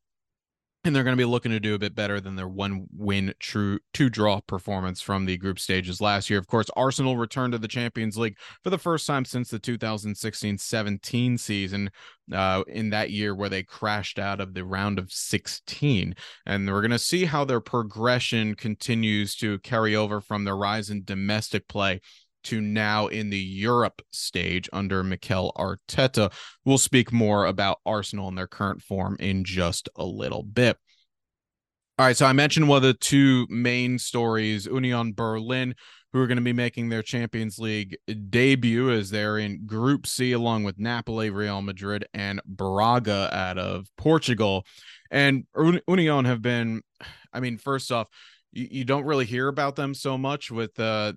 and 0.86 0.96
they're 0.96 1.04
going 1.04 1.18
to 1.18 1.22
be 1.22 1.25
looking 1.25 1.51
to 1.51 1.60
do 1.60 1.74
a 1.74 1.80
bit 1.80 1.96
better 1.96 2.22
than 2.22 2.36
their 2.36 2.48
one 2.48 2.86
win 2.96 3.34
true 3.39 3.80
two 3.94 4.08
draw 4.10 4.39
performance 4.42 5.01
from 5.01 5.25
the 5.25 5.36
group 5.36 5.60
stages 5.60 6.00
last 6.00 6.30
year. 6.30 6.38
Of 6.38 6.46
course, 6.46 6.68
Arsenal 6.75 7.18
returned 7.18 7.54
to 7.54 7.58
the 7.58 7.68
Champions 7.68 8.18
League 8.18 8.38
for 8.63 8.70
the 8.70 8.77
first 8.77 9.08
time 9.08 9.25
since 9.25 9.50
the 9.50 9.60
2016-17 9.60 11.39
season 11.39 11.89
uh, 12.32 12.63
in 12.68 12.92
that 12.92 13.10
year 13.10 13.34
where 13.34 13.50
they 13.50 13.63
crashed 13.63 14.20
out 14.20 14.39
of 14.39 14.54
the 14.54 14.63
round 14.63 15.00
of 15.00 15.12
16. 15.12 16.13
And 16.46 16.68
we're 16.72 16.82
going 16.82 16.92
to 16.92 17.00
see 17.00 17.25
how 17.25 17.46
their 17.46 17.62
progression 17.62 18.54
continues 18.54 19.36
to 19.38 19.58
carry 19.60 19.96
over 19.96 20.22
from 20.22 20.44
their 20.44 20.56
rise 20.56 20.92
in 20.92 21.04
domestic 21.04 21.68
play 21.68 22.01
to 22.46 22.62
now 22.62 23.08
in 23.08 23.30
the 23.30 23.40
Europe 23.40 24.02
stage 24.12 24.70
under 24.74 25.04
Mikel 25.04 25.52
Arteta. 25.58 26.32
We'll 26.64 26.78
speak 26.78 27.12
more 27.12 27.46
about 27.46 27.80
Arsenal 27.86 28.28
and 28.28 28.38
their 28.38 28.48
current 28.48 28.82
form 28.82 29.18
in 29.20 29.44
just 29.44 29.90
a 29.96 30.06
little 30.06 30.44
bit. 30.44 30.78
All 31.98 32.06
right, 32.06 32.18
so 32.18 32.25
I 32.25 32.34
mentioned 32.34 32.68
one 32.68 32.78
of 32.78 32.84
the 32.84 32.94
two 32.94 33.48
main 33.50 33.98
stories, 34.00 34.66
Union 34.66 35.14
Berlin, 35.14 35.75
who 36.12 36.22
are 36.22 36.28
going 36.28 36.38
to 36.38 36.44
be 36.44 36.54
making 36.54 36.90
their 36.90 37.02
Champions 37.02 37.58
League 37.58 37.98
debut 38.30 38.92
as 38.92 39.10
they're 39.10 39.38
in 39.38 39.66
Group 39.66 40.06
C 40.06 40.34
along 40.34 40.66
with 40.66 40.80
Napoli, 40.80 41.30
Real 41.30 41.62
Madrid, 41.62 42.06
and 42.14 42.42
Braga 42.46 43.30
out 43.34 43.58
of 43.58 43.88
Portugal. 43.98 44.66
And 45.10 45.46
Union 45.88 46.25
have 46.25 46.42
been, 46.42 46.82
I 47.32 47.40
mean, 47.40 47.58
first 47.58 47.92
off, 47.92 48.08
you, 48.52 48.86
don't 48.86 49.06
really 49.06 49.25
hear 49.25 49.48
about 49.48 49.75
them 49.75 49.94
so 49.94 50.18
much 50.18 50.50
with 50.50 50.80
uh, 50.80 51.14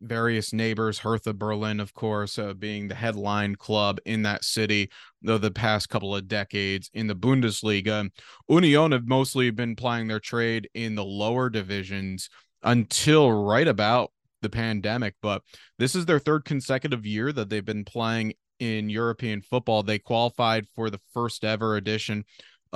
various 0.00 0.52
neighbors, 0.52 0.98
Hertha 0.98 1.32
Berlin, 1.32 1.80
of 1.80 1.94
course, 1.94 2.38
uh, 2.38 2.54
being 2.54 2.88
the 2.88 2.94
headline 2.94 3.56
club 3.56 3.98
in 4.04 4.22
that 4.22 4.44
city 4.44 4.90
though 5.22 5.38
the 5.38 5.50
past 5.50 5.88
couple 5.88 6.14
of 6.14 6.28
decades 6.28 6.90
in 6.94 7.06
the 7.06 7.16
Bundesliga. 7.16 8.10
Union 8.48 8.92
have 8.92 9.06
mostly 9.06 9.50
been 9.50 9.76
plying 9.76 10.06
their 10.06 10.20
trade 10.20 10.68
in 10.74 10.94
the 10.94 11.04
lower 11.04 11.50
divisions 11.50 12.28
until 12.62 13.30
right 13.32 13.68
about 13.68 14.12
the 14.42 14.50
pandemic, 14.50 15.14
but 15.22 15.42
this 15.78 15.94
is 15.94 16.06
their 16.06 16.18
third 16.18 16.44
consecutive 16.44 17.04
year 17.04 17.32
that 17.32 17.48
they've 17.48 17.64
been 17.64 17.84
playing 17.84 18.34
in 18.58 18.88
European 18.88 19.42
football. 19.42 19.82
They 19.82 19.98
qualified 19.98 20.66
for 20.74 20.90
the 20.90 21.00
first 21.12 21.44
ever 21.44 21.76
edition 21.76 22.24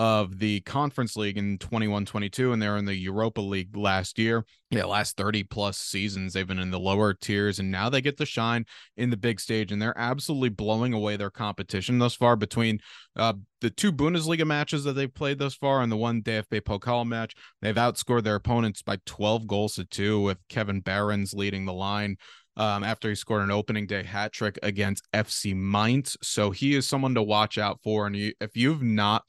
of 0.00 0.38
the 0.38 0.60
conference 0.62 1.14
league 1.14 1.36
in 1.36 1.58
21 1.58 2.06
22 2.06 2.54
and 2.54 2.62
they're 2.62 2.78
in 2.78 2.86
the 2.86 2.96
europa 2.96 3.38
league 3.38 3.76
last 3.76 4.18
year 4.18 4.46
yeah 4.70 4.82
last 4.82 5.14
30 5.14 5.42
plus 5.42 5.76
seasons 5.76 6.32
they've 6.32 6.46
been 6.46 6.58
in 6.58 6.70
the 6.70 6.80
lower 6.80 7.12
tiers 7.12 7.58
and 7.58 7.70
now 7.70 7.90
they 7.90 8.00
get 8.00 8.16
to 8.16 8.24
shine 8.24 8.64
in 8.96 9.10
the 9.10 9.16
big 9.18 9.38
stage 9.38 9.70
and 9.70 9.82
they're 9.82 9.98
absolutely 9.98 10.48
blowing 10.48 10.94
away 10.94 11.18
their 11.18 11.28
competition 11.28 11.98
thus 11.98 12.14
far 12.14 12.34
between 12.34 12.80
uh, 13.16 13.34
the 13.60 13.68
two 13.68 13.92
bundesliga 13.92 14.46
matches 14.46 14.84
that 14.84 14.94
they've 14.94 15.12
played 15.12 15.38
thus 15.38 15.54
far 15.54 15.82
and 15.82 15.92
the 15.92 15.96
one 15.98 16.22
dfb 16.22 16.62
pokal 16.62 17.06
match 17.06 17.34
they've 17.60 17.74
outscored 17.74 18.22
their 18.22 18.36
opponents 18.36 18.80
by 18.80 18.96
12 19.04 19.46
goals 19.46 19.74
to 19.74 19.84
two 19.84 20.18
with 20.22 20.38
kevin 20.48 20.80
behrens 20.80 21.34
leading 21.34 21.66
the 21.66 21.74
line 21.74 22.16
um, 22.56 22.84
after 22.84 23.10
he 23.10 23.14
scored 23.14 23.42
an 23.42 23.50
opening 23.50 23.86
day 23.86 24.02
hat 24.02 24.32
trick 24.32 24.58
against 24.62 25.10
FC 25.12 25.54
Mainz. 25.54 26.16
So 26.20 26.50
he 26.50 26.74
is 26.74 26.86
someone 26.86 27.14
to 27.14 27.22
watch 27.22 27.58
out 27.58 27.80
for. 27.82 28.06
And 28.06 28.16
you, 28.16 28.32
if 28.40 28.56
you've 28.56 28.82
not 28.82 29.22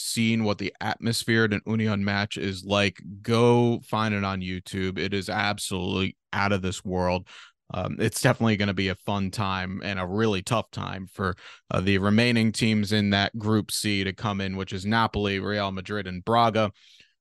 seen 0.00 0.44
what 0.44 0.58
the 0.58 0.74
atmosphere 0.80 1.44
at 1.44 1.52
an 1.52 1.62
Union 1.66 2.04
match 2.04 2.36
is 2.36 2.64
like, 2.64 3.00
go 3.22 3.80
find 3.86 4.14
it 4.14 4.24
on 4.24 4.40
YouTube. 4.40 4.98
It 4.98 5.14
is 5.14 5.28
absolutely 5.28 6.16
out 6.32 6.52
of 6.52 6.62
this 6.62 6.84
world. 6.84 7.28
Um, 7.72 7.96
it's 8.00 8.20
definitely 8.20 8.56
going 8.56 8.68
to 8.68 8.74
be 8.74 8.88
a 8.88 8.96
fun 8.96 9.30
time 9.30 9.80
and 9.84 10.00
a 10.00 10.06
really 10.06 10.42
tough 10.42 10.70
time 10.72 11.06
for 11.12 11.36
uh, 11.70 11.80
the 11.80 11.98
remaining 11.98 12.50
teams 12.50 12.92
in 12.92 13.10
that 13.10 13.38
Group 13.38 13.70
C 13.70 14.02
to 14.04 14.12
come 14.12 14.40
in, 14.40 14.56
which 14.56 14.72
is 14.72 14.84
Napoli, 14.84 15.38
Real 15.38 15.70
Madrid, 15.70 16.06
and 16.06 16.24
Braga. 16.24 16.72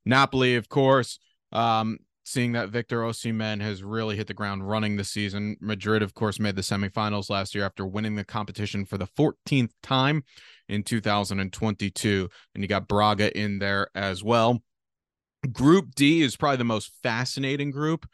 Napoli, 0.06 0.56
of 0.56 0.68
course, 0.68 1.20
um, 1.52 2.00
seeing 2.30 2.52
that 2.52 2.70
Victor 2.70 3.02
Osimhen 3.02 3.60
has 3.60 3.84
really 3.84 4.16
hit 4.16 4.28
the 4.28 4.34
ground 4.36 4.70
running 4.70 4.96
this 4.96 5.10
season. 5.10 5.58
Madrid, 5.60 6.04
of 6.04 6.14
course, 6.14 6.40
made 6.40 6.56
the 6.56 6.62
semifinals 6.62 7.30
last 7.30 7.56
year 7.56 7.66
after 7.66 7.88
winning 7.88 8.16
the 8.16 8.24
competition 8.24 8.86
for 8.86 9.00
the 9.00 9.08
14th 9.08 9.72
time 9.82 10.24
in 10.68 10.84
2022. 10.84 12.30
And 12.54 12.64
you 12.64 12.68
got 12.68 12.88
Braga 12.88 13.36
in 13.36 13.58
there 13.58 13.90
as 13.96 14.24
well. 14.24 14.62
Group 15.52 15.96
D 15.96 16.22
is 16.22 16.38
probably 16.38 16.58
the 16.58 16.66
most 16.66 16.92
fascinating 17.02 17.72
group 17.72 18.08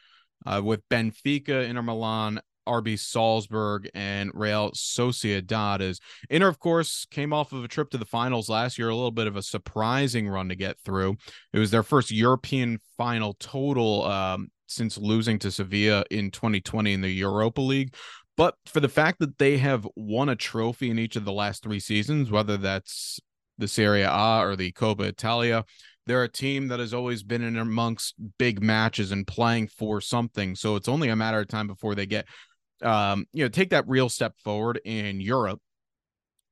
uh, 0.46 0.62
with 0.64 0.88
Benfica, 0.90 1.68
Inter 1.68 1.82
Milan, 1.82 2.40
RB 2.68 2.98
Salzburg, 3.00 3.90
and 3.94 4.32
Real 4.34 4.72
Sociedad. 4.72 5.82
is 5.82 6.00
Inter, 6.30 6.48
of 6.48 6.60
course, 6.60 7.06
came 7.10 7.34
off 7.34 7.54
of 7.54 7.64
a 7.64 7.68
trip 7.68 7.90
to 7.92 7.98
the 7.98 8.06
finals 8.06 8.50
last 8.50 8.78
year, 8.78 8.90
a 8.90 8.96
little 8.96 9.12
bit 9.12 9.28
of 9.28 9.36
a 9.36 9.42
surprising 9.42 10.28
run 10.28 10.50
to 10.50 10.56
get 10.56 10.80
through. 10.84 11.16
It 11.54 11.60
was 11.60 11.72
their 11.72 11.84
first 11.84 12.12
European 12.12 12.80
final 12.98 13.36
total 13.40 14.04
um, 14.06 14.50
since 14.68 14.98
losing 14.98 15.40
to 15.40 15.52
Sevilla 15.52 16.04
in 16.12 16.32
2020 16.32 16.94
in 16.94 17.02
the 17.02 17.10
Europa 17.10 17.62
League. 17.62 17.94
But 18.38 18.56
for 18.66 18.80
the 18.80 18.90
fact 18.90 19.20
that 19.20 19.38
they 19.38 19.58
have 19.58 19.88
won 19.96 20.30
a 20.30 20.36
trophy 20.36 20.90
in 20.90 21.00
each 21.00 21.16
of 21.16 21.26
the 21.26 21.32
last 21.32 21.64
three 21.64 21.80
seasons, 21.80 22.30
whether 22.30 22.58
that's 22.58 23.20
the 23.58 23.68
Serie 23.68 24.02
A 24.02 24.40
or 24.42 24.56
the 24.56 24.74
Coppa 24.74 25.06
Italia, 25.06 25.64
they're 26.06 26.24
a 26.24 26.30
team 26.30 26.68
that 26.68 26.80
has 26.80 26.94
always 26.94 27.24
been 27.24 27.42
in 27.42 27.58
amongst 27.58 28.16
big 28.38 28.62
matches 28.62 29.12
and 29.12 29.26
playing 29.26 29.68
for 29.68 30.02
something. 30.02 30.56
So 30.56 30.76
it's 30.76 30.88
only 30.88 31.10
a 31.10 31.16
matter 31.16 31.40
of 31.40 31.48
time 31.48 31.68
before 31.68 31.96
they 31.96 32.06
get, 32.06 32.28
um, 32.82 33.26
you 33.34 33.44
know, 33.44 33.50
take 33.50 33.70
that 33.72 33.88
real 33.88 34.10
step 34.10 34.34
forward 34.44 34.80
in 34.86 35.20
Europe. 35.20 35.60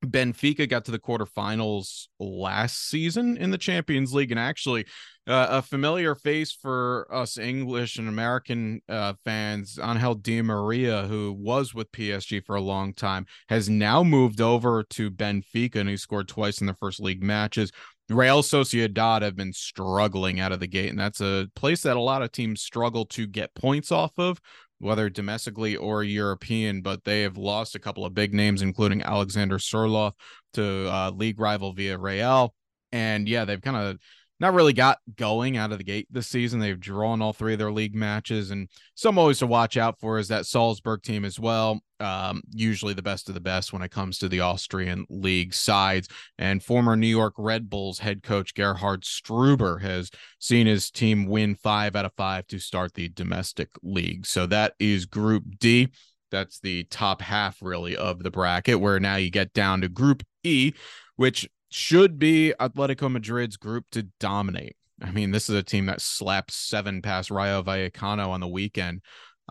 Benfica 0.06 0.68
got 0.68 0.86
to 0.86 0.92
the 0.92 1.00
quarterfinals 1.00 2.08
last 2.20 2.90
season 2.90 3.38
in 3.38 3.52
the 3.52 3.58
Champions 3.58 4.14
League, 4.14 4.32
and 4.32 4.40
actually, 4.40 4.86
uh, 5.28 5.48
a 5.50 5.62
familiar 5.62 6.16
face 6.16 6.52
for 6.52 7.08
us 7.10 7.38
English 7.38 7.98
and 7.98 8.10
American 8.10 8.82
uh, 8.90 9.14
fans, 9.24 9.80
Angel 9.82 10.16
Di 10.16 10.42
Maria, 10.42 11.04
who 11.08 11.32
was 11.32 11.74
with 11.74 11.92
PSG 11.94 12.44
for 12.46 12.56
a 12.56 12.62
long 12.62 12.94
time, 12.94 13.26
has 13.48 13.70
now 13.70 14.04
moved 14.04 14.42
over 14.42 14.84
to 14.92 15.10
Benfica, 15.10 15.78
and 15.78 15.90
he 15.90 15.96
scored 15.96 16.28
twice 16.28 16.60
in 16.60 16.68
the 16.68 16.76
first 16.76 17.00
league 17.00 17.24
matches. 17.24 17.72
Real 18.10 18.44
Sociedad 18.44 19.22
have 19.22 19.38
been 19.38 19.54
struggling 19.54 20.42
out 20.42 20.52
of 20.52 20.60
the 20.60 20.68
gate, 20.68 20.90
and 20.90 21.00
that's 21.00 21.22
a 21.22 21.48
place 21.56 21.84
that 21.84 21.96
a 21.96 22.02
lot 22.02 22.22
of 22.22 22.34
teams 22.34 22.62
struggle 22.62 23.06
to 23.08 23.26
get 23.26 23.56
points 23.56 23.94
off 23.94 24.12
of 24.18 24.42
whether 24.84 25.10
domestically 25.10 25.76
or 25.76 26.04
European, 26.04 26.82
but 26.82 27.04
they 27.04 27.22
have 27.22 27.38
lost 27.38 27.76
a 27.76 27.80
couple 27.80 28.06
of 28.06 28.14
big 28.14 28.34
names, 28.34 28.62
including 28.62 29.02
Alexander 29.02 29.58
Sørloth 29.58 30.14
to 30.54 30.88
uh, 30.92 31.12
league 31.12 31.40
rival 31.40 31.74
Villarreal. 31.74 32.50
And 32.92 33.28
yeah, 33.28 33.46
they've 33.46 33.62
kind 33.62 33.78
of 33.78 33.98
not 34.44 34.54
really 34.54 34.74
got 34.74 34.98
going 35.16 35.56
out 35.56 35.72
of 35.72 35.78
the 35.78 35.86
gate 35.86 36.06
this 36.12 36.28
season. 36.28 36.60
They've 36.60 36.78
drawn 36.78 37.22
all 37.22 37.32
three 37.32 37.54
of 37.54 37.60
their 37.60 37.72
league 37.72 37.96
matches, 37.96 38.52
and 38.52 38.68
some 38.94 39.18
always 39.18 39.40
to 39.40 39.48
watch 39.48 39.78
out 39.78 40.02
for 40.02 40.20
is 40.20 40.28
that 40.28 40.46
Salzburg 40.46 41.02
team 41.02 41.24
as 41.24 41.40
well. 41.40 41.80
Um, 42.02 42.42
usually 42.52 42.94
the 42.94 43.02
best 43.02 43.30
of 43.30 43.36
the 43.36 43.42
best 43.42 43.72
when 43.72 43.82
it 43.82 43.92
comes 43.92 44.18
to 44.18 44.28
the 44.28 44.42
Austrian 44.42 45.06
league 45.10 45.54
sides. 45.54 46.10
And 46.38 46.62
former 46.62 46.98
New 46.98 47.08
York 47.08 47.36
Red 47.38 47.70
Bulls 47.70 48.00
head 48.00 48.22
coach 48.22 48.54
Gerhard 48.54 49.04
Struber 49.04 49.82
has 49.82 50.12
seen 50.40 50.68
his 50.68 50.92
team 50.92 51.26
win 51.26 51.56
five 51.56 51.96
out 51.96 52.04
of 52.04 52.14
five 52.18 52.46
to 52.48 52.60
start 52.60 52.96
the 52.96 53.08
domestic 53.08 53.70
league. 53.82 54.26
So 54.26 54.46
that 54.48 54.74
is 54.78 55.06
Group 55.06 55.46
D. 55.58 55.88
That's 56.32 56.60
the 56.60 56.84
top 56.86 57.22
half, 57.22 57.62
really, 57.62 57.96
of 57.96 58.24
the 58.24 58.32
bracket, 58.32 58.82
where 58.82 59.00
now 59.00 59.16
you 59.16 59.30
get 59.30 59.54
down 59.54 59.80
to 59.82 59.88
Group 59.88 60.24
E, 60.44 60.74
which 61.16 61.48
should 61.74 62.20
be 62.20 62.54
Atletico 62.60 63.12
Madrid's 63.12 63.58
group 63.58 63.86
to 63.92 64.04
dominate. 64.20 64.76
I 65.02 65.10
mean, 65.12 65.32
this 65.32 65.50
is 65.50 65.56
a 65.56 65.64
team 65.64 65.88
that 65.88 66.02
slapped 66.02 66.52
seven 66.52 67.02
past 67.02 67.32
Rayo 67.32 67.64
Vallecano 67.64 68.30
on 68.30 68.42
the 68.42 68.48
weekend. 68.48 69.02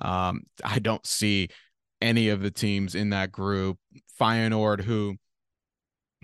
Um, 0.00 0.42
I 0.64 0.78
don't 0.78 1.04
see 1.04 1.48
any 2.00 2.28
of 2.28 2.40
the 2.40 2.50
teams 2.50 2.94
in 2.94 3.10
that 3.10 3.32
group. 3.32 3.78
Feyenoord, 4.20 4.82
who 4.82 5.16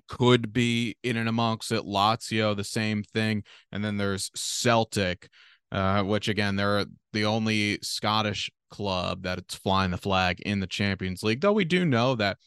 could 0.08 0.52
be 0.52 0.96
in 1.02 1.16
and 1.16 1.28
amongst 1.28 1.72
it, 1.72 1.82
Lazio, 1.82 2.56
the 2.56 2.64
same 2.64 3.02
thing. 3.02 3.42
And 3.72 3.84
then 3.84 3.96
there's 3.96 4.30
Celtic, 4.36 5.28
uh, 5.72 6.04
which 6.04 6.28
again, 6.28 6.54
they're 6.54 6.86
the 7.12 7.24
only 7.24 7.80
Scottish 7.82 8.50
club 8.70 9.24
that 9.24 9.38
it's 9.38 9.56
flying 9.56 9.90
the 9.90 9.98
flag 9.98 10.40
in 10.42 10.60
the 10.60 10.66
Champions 10.68 11.24
League. 11.24 11.40
Though 11.40 11.52
we 11.52 11.64
do 11.64 11.84
know 11.84 12.14
that 12.14 12.38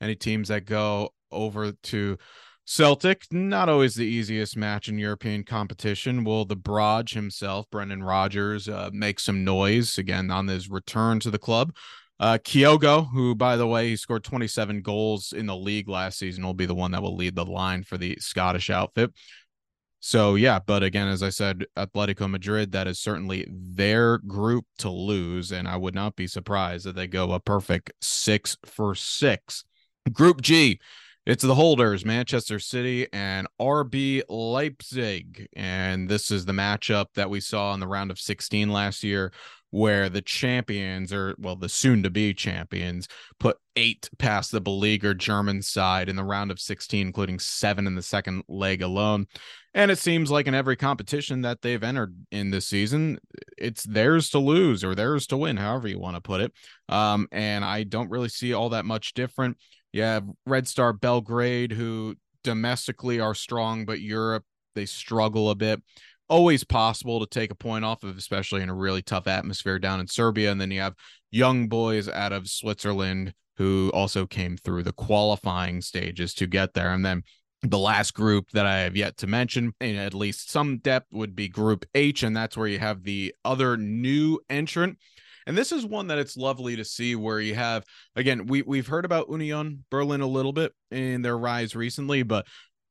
any 0.00 0.14
teams 0.14 0.48
that 0.48 0.66
go 0.66 1.10
over 1.32 1.72
to 1.72 2.18
Celtic, 2.64 3.24
not 3.30 3.68
always 3.68 3.96
the 3.96 4.06
easiest 4.06 4.56
match 4.56 4.88
in 4.88 4.98
European 4.98 5.44
competition. 5.44 6.24
Will 6.24 6.44
the 6.44 6.56
Brodge 6.56 7.14
himself, 7.14 7.66
Brendan 7.70 8.02
Rodgers, 8.02 8.68
uh, 8.68 8.90
make 8.92 9.18
some 9.18 9.44
noise 9.44 9.98
again 9.98 10.30
on 10.30 10.46
his 10.46 10.70
return 10.70 11.18
to 11.20 11.30
the 11.30 11.38
club? 11.38 11.74
Uh, 12.20 12.38
Kyogo, 12.38 13.10
who, 13.10 13.34
by 13.34 13.56
the 13.56 13.66
way, 13.66 13.88
he 13.88 13.96
scored 13.96 14.22
27 14.22 14.80
goals 14.80 15.32
in 15.32 15.46
the 15.46 15.56
league 15.56 15.88
last 15.88 16.18
season, 16.18 16.44
will 16.44 16.54
be 16.54 16.66
the 16.66 16.74
one 16.74 16.92
that 16.92 17.02
will 17.02 17.16
lead 17.16 17.34
the 17.34 17.44
line 17.44 17.82
for 17.82 17.98
the 17.98 18.16
Scottish 18.20 18.70
outfit. 18.70 19.12
So, 19.98 20.36
yeah, 20.36 20.60
but 20.64 20.82
again, 20.82 21.08
as 21.08 21.22
I 21.22 21.30
said, 21.30 21.64
Atletico 21.76 22.30
Madrid, 22.30 22.72
that 22.72 22.86
is 22.86 23.00
certainly 23.00 23.46
their 23.48 24.18
group 24.18 24.66
to 24.78 24.90
lose. 24.90 25.52
And 25.52 25.66
I 25.66 25.76
would 25.76 25.94
not 25.94 26.16
be 26.16 26.26
surprised 26.26 26.86
that 26.86 26.96
they 26.96 27.06
go 27.06 27.32
a 27.32 27.40
perfect 27.40 27.92
six 28.00 28.56
for 28.64 28.94
six. 28.94 29.64
Group 30.12 30.42
G, 30.42 30.80
it's 31.24 31.44
the 31.44 31.54
holders, 31.54 32.04
Manchester 32.04 32.58
City 32.58 33.06
and 33.12 33.46
RB 33.60 34.22
Leipzig. 34.28 35.46
And 35.54 36.08
this 36.08 36.32
is 36.32 36.44
the 36.44 36.52
matchup 36.52 37.06
that 37.14 37.30
we 37.30 37.38
saw 37.38 37.72
in 37.74 37.80
the 37.80 37.86
round 37.86 38.10
of 38.10 38.18
16 38.18 38.70
last 38.70 39.04
year, 39.04 39.32
where 39.70 40.08
the 40.08 40.20
champions, 40.20 41.12
or 41.12 41.36
well, 41.38 41.54
the 41.54 41.68
soon 41.68 42.02
to 42.02 42.10
be 42.10 42.34
champions, 42.34 43.06
put 43.38 43.56
eight 43.76 44.10
past 44.18 44.50
the 44.50 44.60
beleaguered 44.60 45.20
German 45.20 45.62
side 45.62 46.08
in 46.08 46.16
the 46.16 46.24
round 46.24 46.50
of 46.50 46.58
16, 46.58 47.06
including 47.06 47.38
seven 47.38 47.86
in 47.86 47.94
the 47.94 48.02
second 48.02 48.42
leg 48.48 48.82
alone. 48.82 49.26
And 49.74 49.92
it 49.92 49.98
seems 49.98 50.30
like 50.30 50.48
in 50.48 50.54
every 50.54 50.76
competition 50.76 51.42
that 51.42 51.62
they've 51.62 51.82
entered 51.82 52.14
in 52.32 52.50
this 52.50 52.66
season, 52.66 53.18
it's 53.56 53.84
theirs 53.84 54.28
to 54.30 54.40
lose 54.40 54.82
or 54.82 54.96
theirs 54.96 55.28
to 55.28 55.36
win, 55.36 55.56
however 55.56 55.86
you 55.86 56.00
want 56.00 56.16
to 56.16 56.20
put 56.20 56.40
it. 56.40 56.52
Um, 56.88 57.28
and 57.30 57.64
I 57.64 57.84
don't 57.84 58.10
really 58.10 58.28
see 58.28 58.52
all 58.52 58.70
that 58.70 58.84
much 58.84 59.14
different 59.14 59.56
you 59.92 60.02
have 60.02 60.24
Red 60.46 60.66
Star 60.66 60.92
Belgrade, 60.92 61.72
who 61.72 62.16
domestically 62.44 63.20
are 63.20 63.34
strong, 63.34 63.84
but 63.84 64.00
Europe, 64.00 64.44
they 64.74 64.86
struggle 64.86 65.50
a 65.50 65.54
bit. 65.54 65.80
always 66.32 66.64
possible 66.64 67.20
to 67.20 67.26
take 67.26 67.50
a 67.50 67.54
point 67.54 67.84
off 67.84 68.02
of, 68.02 68.16
especially 68.16 68.62
in 68.62 68.70
a 68.70 68.74
really 68.74 69.02
tough 69.02 69.26
atmosphere 69.26 69.78
down 69.78 70.00
in 70.00 70.06
Serbia. 70.06 70.50
And 70.50 70.58
then 70.58 70.70
you 70.70 70.80
have 70.80 70.94
young 71.30 71.68
boys 71.68 72.08
out 72.08 72.32
of 72.32 72.48
Switzerland 72.48 73.34
who 73.58 73.90
also 73.92 74.26
came 74.26 74.56
through 74.56 74.82
the 74.82 74.94
qualifying 74.94 75.82
stages 75.82 76.32
to 76.34 76.46
get 76.46 76.72
there. 76.72 76.90
And 76.92 77.04
then 77.04 77.22
the 77.62 77.78
last 77.78 78.14
group 78.14 78.50
that 78.52 78.64
I 78.64 78.78
have 78.80 78.96
yet 78.96 79.18
to 79.18 79.26
mention 79.26 79.72
in 79.78 79.96
at 79.96 80.14
least 80.14 80.50
some 80.50 80.78
depth 80.78 81.12
would 81.12 81.36
be 81.36 81.48
Group 81.48 81.84
H, 81.94 82.22
and 82.22 82.34
that's 82.34 82.56
where 82.56 82.66
you 82.66 82.78
have 82.78 83.04
the 83.04 83.34
other 83.44 83.76
new 83.76 84.40
entrant. 84.48 84.98
And 85.46 85.56
this 85.56 85.72
is 85.72 85.84
one 85.84 86.08
that 86.08 86.18
it's 86.18 86.36
lovely 86.36 86.76
to 86.76 86.84
see 86.84 87.14
where 87.16 87.40
you 87.40 87.54
have 87.54 87.84
again, 88.16 88.46
we 88.46 88.62
we've 88.62 88.86
heard 88.86 89.04
about 89.04 89.28
Union 89.30 89.84
Berlin 89.90 90.20
a 90.20 90.26
little 90.26 90.52
bit 90.52 90.72
in 90.90 91.22
their 91.22 91.38
rise 91.38 91.74
recently, 91.74 92.22
but 92.22 92.46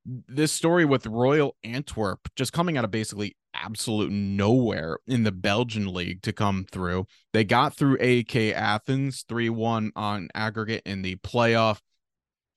this 0.06 0.52
story 0.52 0.86
with 0.86 1.06
Royal 1.06 1.56
Antwerp 1.64 2.28
just 2.36 2.54
coming 2.54 2.78
out 2.78 2.86
of 2.86 2.92
basically 2.92 3.36
absolute 3.54 4.12
nowhere 4.12 4.98
in 5.08 5.24
the 5.24 5.32
Belgian 5.32 5.94
league 5.94 6.22
to 6.24 6.34
come 6.34 6.66
through. 6.72 7.06
They 7.34 7.44
got 7.44 7.76
through 7.76 7.98
AEK 7.98 8.54
Athens 8.54 9.24
3-1 9.30 9.92
on 9.96 10.30
aggregate 10.34 10.84
in 10.86 11.02
the 11.02 11.18
playoff 11.18 11.80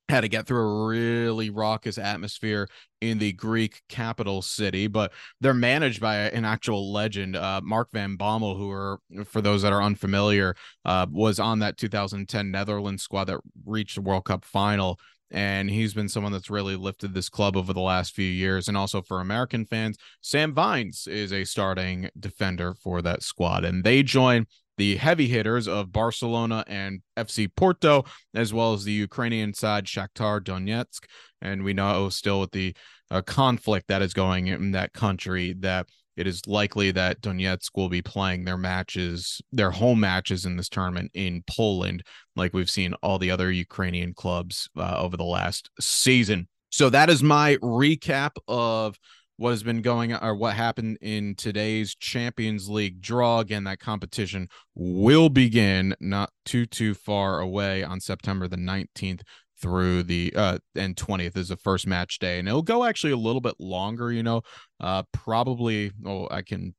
had 0.09 0.21
to 0.21 0.29
get 0.29 0.47
through 0.47 0.61
a 0.61 0.87
really 0.87 1.51
raucous 1.51 1.97
atmosphere 1.97 2.69
in 3.01 3.19
the 3.19 3.33
Greek 3.33 3.83
capital 3.89 4.43
city, 4.43 4.87
but 4.87 5.13
they're 5.41 5.55
managed 5.55 6.01
by 6.01 6.17
an 6.17 6.45
actual 6.45 6.93
legend, 6.93 7.37
uh, 7.37 7.61
Mark 7.63 7.89
Van 7.93 8.17
Bommel, 8.17 8.57
who 8.57 8.71
are, 8.71 8.99
for 9.25 9.41
those 9.41 9.63
that 9.63 9.73
are 9.73 9.83
unfamiliar, 9.83 10.57
uh, 10.85 11.07
was 11.11 11.39
on 11.39 11.59
that 11.61 11.77
2010 11.77 12.51
Netherlands 12.51 13.03
squad 13.03 13.25
that 13.25 13.41
reached 13.65 13.95
the 13.95 14.03
World 14.03 14.25
Cup 14.25 14.45
final. 14.45 14.99
And 15.31 15.69
he's 15.71 15.95
been 15.95 16.09
someone 16.09 16.33
that's 16.33 16.51
really 16.51 16.77
lifted 16.77 17.13
this 17.13 17.29
club 17.29 17.57
over 17.57 17.73
the 17.73 17.81
last 17.81 18.15
few 18.15 18.29
years. 18.29 18.69
And 18.69 18.77
also 18.77 19.03
for 19.03 19.21
American 19.21 19.65
fans, 19.65 19.97
Sam 20.21 20.55
Vines 20.55 21.07
is 21.07 21.33
a 21.33 21.45
starting 21.45 22.09
defender 22.19 22.75
for 22.75 23.03
that 23.03 23.23
squad. 23.23 23.65
And 23.65 23.83
they 23.83 24.03
join 24.03 24.47
the 24.77 24.97
heavy 24.97 25.29
hitters 25.29 25.69
of 25.69 25.93
Barcelona 25.93 26.65
and 26.67 27.01
FC 27.17 27.49
Porto, 27.55 28.05
as 28.35 28.53
well 28.53 28.73
as 28.73 28.85
the 28.85 28.93
Ukrainian 28.93 29.55
side 29.55 29.87
Shakhtar 29.87 30.41
Donetsk. 30.41 31.05
And 31.41 31.63
we 31.63 31.75
know 31.75 32.09
still 32.09 32.41
with 32.41 32.53
the 32.53 32.75
uh, 33.11 33.23
conflict 33.23 33.89
that 33.89 34.03
is 34.03 34.15
going 34.15 34.49
in 34.49 34.73
that 34.73 34.93
country 34.93 35.55
that 35.61 35.87
it 36.17 36.27
is 36.27 36.47
likely 36.47 36.91
that 36.93 37.21
Donetsk 37.21 37.71
will 37.75 37.89
be 37.89 38.03
playing 38.03 38.45
their 38.45 38.57
matches, 38.57 39.41
their 39.51 39.73
home 39.73 40.01
matches 40.01 40.45
in 40.45 40.57
this 40.57 40.69
tournament 40.69 41.11
in 41.15 41.43
Poland, 41.47 42.05
like 42.37 42.55
we've 42.55 42.71
seen 42.71 42.95
all 43.03 43.19
the 43.19 43.31
other 43.31 43.51
Ukrainian 43.51 44.15
clubs 44.15 44.69
uh, 44.77 44.97
over 44.99 45.17
the 45.17 45.25
last 45.25 45.71
season. 45.81 46.49
So 46.71 46.91
that 46.91 47.11
is 47.11 47.23
my 47.23 47.57
recap 47.57 48.31
of 48.49 48.97
what 49.37 49.51
has 49.51 49.63
been 49.63 49.83
going 49.83 50.15
or 50.15 50.35
what 50.35 50.55
happened 50.55 50.99
in 51.01 51.35
today's 51.35 51.95
Champions 51.95 52.69
League 52.69 53.01
draw. 53.01 53.41
Again, 53.41 53.65
that 53.65 53.81
competition 53.81 54.49
will 54.75 55.29
begin 55.29 55.95
not 56.01 56.31
too 56.45 56.67
too 56.67 56.95
far 56.95 57.41
away 57.41 57.83
on 57.83 58.01
September 58.01 58.47
the 58.49 58.57
19th 58.57 59.23
through 59.61 60.03
the 60.03 60.33
uh 60.37 60.59
and 60.75 60.97
20th 60.97 61.37
is 61.37 61.49
the 61.49 61.57
first 61.57 61.87
match 61.87 62.19
day. 62.19 62.39
And 62.39 62.49
it'll 62.49 62.63
go 62.63 62.85
actually 62.85 63.13
a 63.13 63.17
little 63.17 63.41
bit 63.41 63.55
longer 63.59 64.13
you 64.13 64.23
know 64.23 64.43
uh 64.81 65.05
probably 65.13 65.93
oh 66.05 66.29
i 66.31 66.43
can 66.43 66.75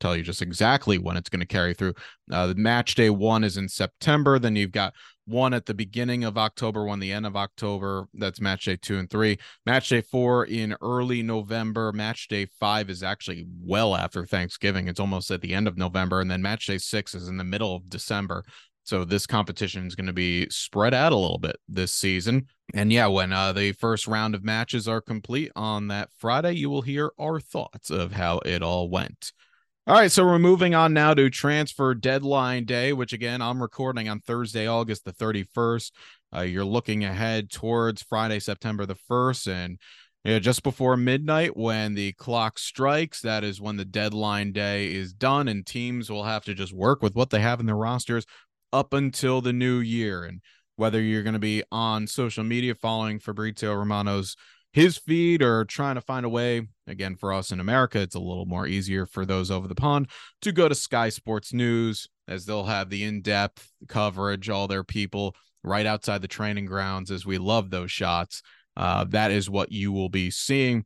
tell 0.00 0.14
you 0.16 0.22
just 0.22 0.42
exactly 0.42 0.98
when 0.98 1.16
it's 1.16 1.30
going 1.30 1.40
to 1.40 1.46
carry 1.46 1.72
through. 1.72 1.94
Uh 2.30 2.48
the 2.48 2.54
match 2.54 2.94
day 2.94 3.10
one 3.10 3.44
is 3.44 3.56
in 3.56 3.68
september. 3.68 4.38
Then 4.38 4.56
you've 4.56 4.72
got 4.72 4.92
one 5.26 5.52
at 5.54 5.66
the 5.66 5.74
beginning 5.74 6.24
of 6.24 6.38
October, 6.38 6.84
one 6.84 7.00
the 7.00 7.12
end 7.12 7.26
of 7.26 7.36
October. 7.36 8.08
That's 8.14 8.40
match 8.40 8.64
day 8.64 8.76
two 8.76 8.98
and 8.98 9.10
three. 9.10 9.38
Match 9.64 9.88
day 9.88 10.00
four 10.00 10.44
in 10.46 10.76
early 10.80 11.22
November. 11.22 11.92
Match 11.92 12.28
day 12.28 12.46
five 12.58 12.88
is 12.88 13.02
actually 13.02 13.46
well 13.60 13.94
after 13.94 14.24
Thanksgiving. 14.24 14.88
It's 14.88 15.00
almost 15.00 15.30
at 15.30 15.40
the 15.40 15.54
end 15.54 15.68
of 15.68 15.76
November. 15.76 16.20
And 16.20 16.30
then 16.30 16.42
match 16.42 16.66
day 16.66 16.78
six 16.78 17.14
is 17.14 17.28
in 17.28 17.36
the 17.36 17.44
middle 17.44 17.74
of 17.74 17.90
December. 17.90 18.44
So 18.84 19.04
this 19.04 19.26
competition 19.26 19.84
is 19.84 19.96
going 19.96 20.06
to 20.06 20.12
be 20.12 20.46
spread 20.48 20.94
out 20.94 21.10
a 21.10 21.16
little 21.16 21.38
bit 21.38 21.56
this 21.68 21.92
season. 21.92 22.46
And 22.72 22.92
yeah, 22.92 23.08
when 23.08 23.32
uh, 23.32 23.52
the 23.52 23.72
first 23.72 24.06
round 24.06 24.36
of 24.36 24.44
matches 24.44 24.86
are 24.86 25.00
complete 25.00 25.50
on 25.56 25.88
that 25.88 26.10
Friday, 26.16 26.52
you 26.52 26.70
will 26.70 26.82
hear 26.82 27.10
our 27.18 27.40
thoughts 27.40 27.90
of 27.90 28.12
how 28.12 28.38
it 28.46 28.62
all 28.62 28.88
went. 28.88 29.32
All 29.88 29.94
right, 29.94 30.10
so 30.10 30.24
we're 30.24 30.40
moving 30.40 30.74
on 30.74 30.92
now 30.94 31.14
to 31.14 31.30
transfer 31.30 31.94
deadline 31.94 32.64
day, 32.64 32.92
which 32.92 33.12
again, 33.12 33.40
I'm 33.40 33.62
recording 33.62 34.08
on 34.08 34.18
Thursday, 34.18 34.66
August 34.66 35.04
the 35.04 35.12
31st. 35.12 35.92
Uh, 36.34 36.40
you're 36.40 36.64
looking 36.64 37.04
ahead 37.04 37.50
towards 37.50 38.02
Friday, 38.02 38.40
September 38.40 38.84
the 38.84 38.96
1st. 39.08 39.46
And 39.46 39.78
you 40.24 40.32
know, 40.32 40.38
just 40.40 40.64
before 40.64 40.96
midnight, 40.96 41.56
when 41.56 41.94
the 41.94 42.14
clock 42.14 42.58
strikes, 42.58 43.20
that 43.20 43.44
is 43.44 43.60
when 43.60 43.76
the 43.76 43.84
deadline 43.84 44.50
day 44.50 44.92
is 44.92 45.12
done, 45.12 45.46
and 45.46 45.64
teams 45.64 46.10
will 46.10 46.24
have 46.24 46.44
to 46.46 46.54
just 46.54 46.72
work 46.72 47.00
with 47.00 47.14
what 47.14 47.30
they 47.30 47.38
have 47.38 47.60
in 47.60 47.66
their 47.66 47.76
rosters 47.76 48.26
up 48.72 48.92
until 48.92 49.40
the 49.40 49.52
new 49.52 49.78
year. 49.78 50.24
And 50.24 50.40
whether 50.74 51.00
you're 51.00 51.22
going 51.22 51.34
to 51.34 51.38
be 51.38 51.62
on 51.70 52.08
social 52.08 52.42
media 52.42 52.74
following 52.74 53.20
Fabrizio 53.20 53.72
Romano's 53.72 54.34
his 54.72 54.96
feed 54.96 55.42
or 55.42 55.64
trying 55.64 55.94
to 55.94 56.00
find 56.00 56.26
a 56.26 56.28
way 56.28 56.66
again 56.86 57.16
for 57.16 57.32
us 57.32 57.50
in 57.50 57.60
america 57.60 57.98
it's 57.98 58.14
a 58.14 58.20
little 58.20 58.46
more 58.46 58.66
easier 58.66 59.06
for 59.06 59.24
those 59.24 59.50
over 59.50 59.66
the 59.66 59.74
pond 59.74 60.08
to 60.40 60.52
go 60.52 60.68
to 60.68 60.74
sky 60.74 61.08
sports 61.08 61.52
news 61.52 62.08
as 62.28 62.44
they'll 62.44 62.64
have 62.64 62.90
the 62.90 63.04
in-depth 63.04 63.70
coverage 63.88 64.50
all 64.50 64.68
their 64.68 64.84
people 64.84 65.34
right 65.66 65.86
outside 65.86 66.22
the 66.22 66.28
training 66.28 66.66
grounds 66.66 67.10
as 67.10 67.26
we 67.26 67.38
love 67.38 67.70
those 67.70 67.90
shots. 67.90 68.42
Uh, 68.76 69.04
that 69.04 69.30
is 69.30 69.50
what 69.50 69.72
you 69.72 69.92
will 69.92 70.08
be 70.08 70.30
seeing. 70.30 70.84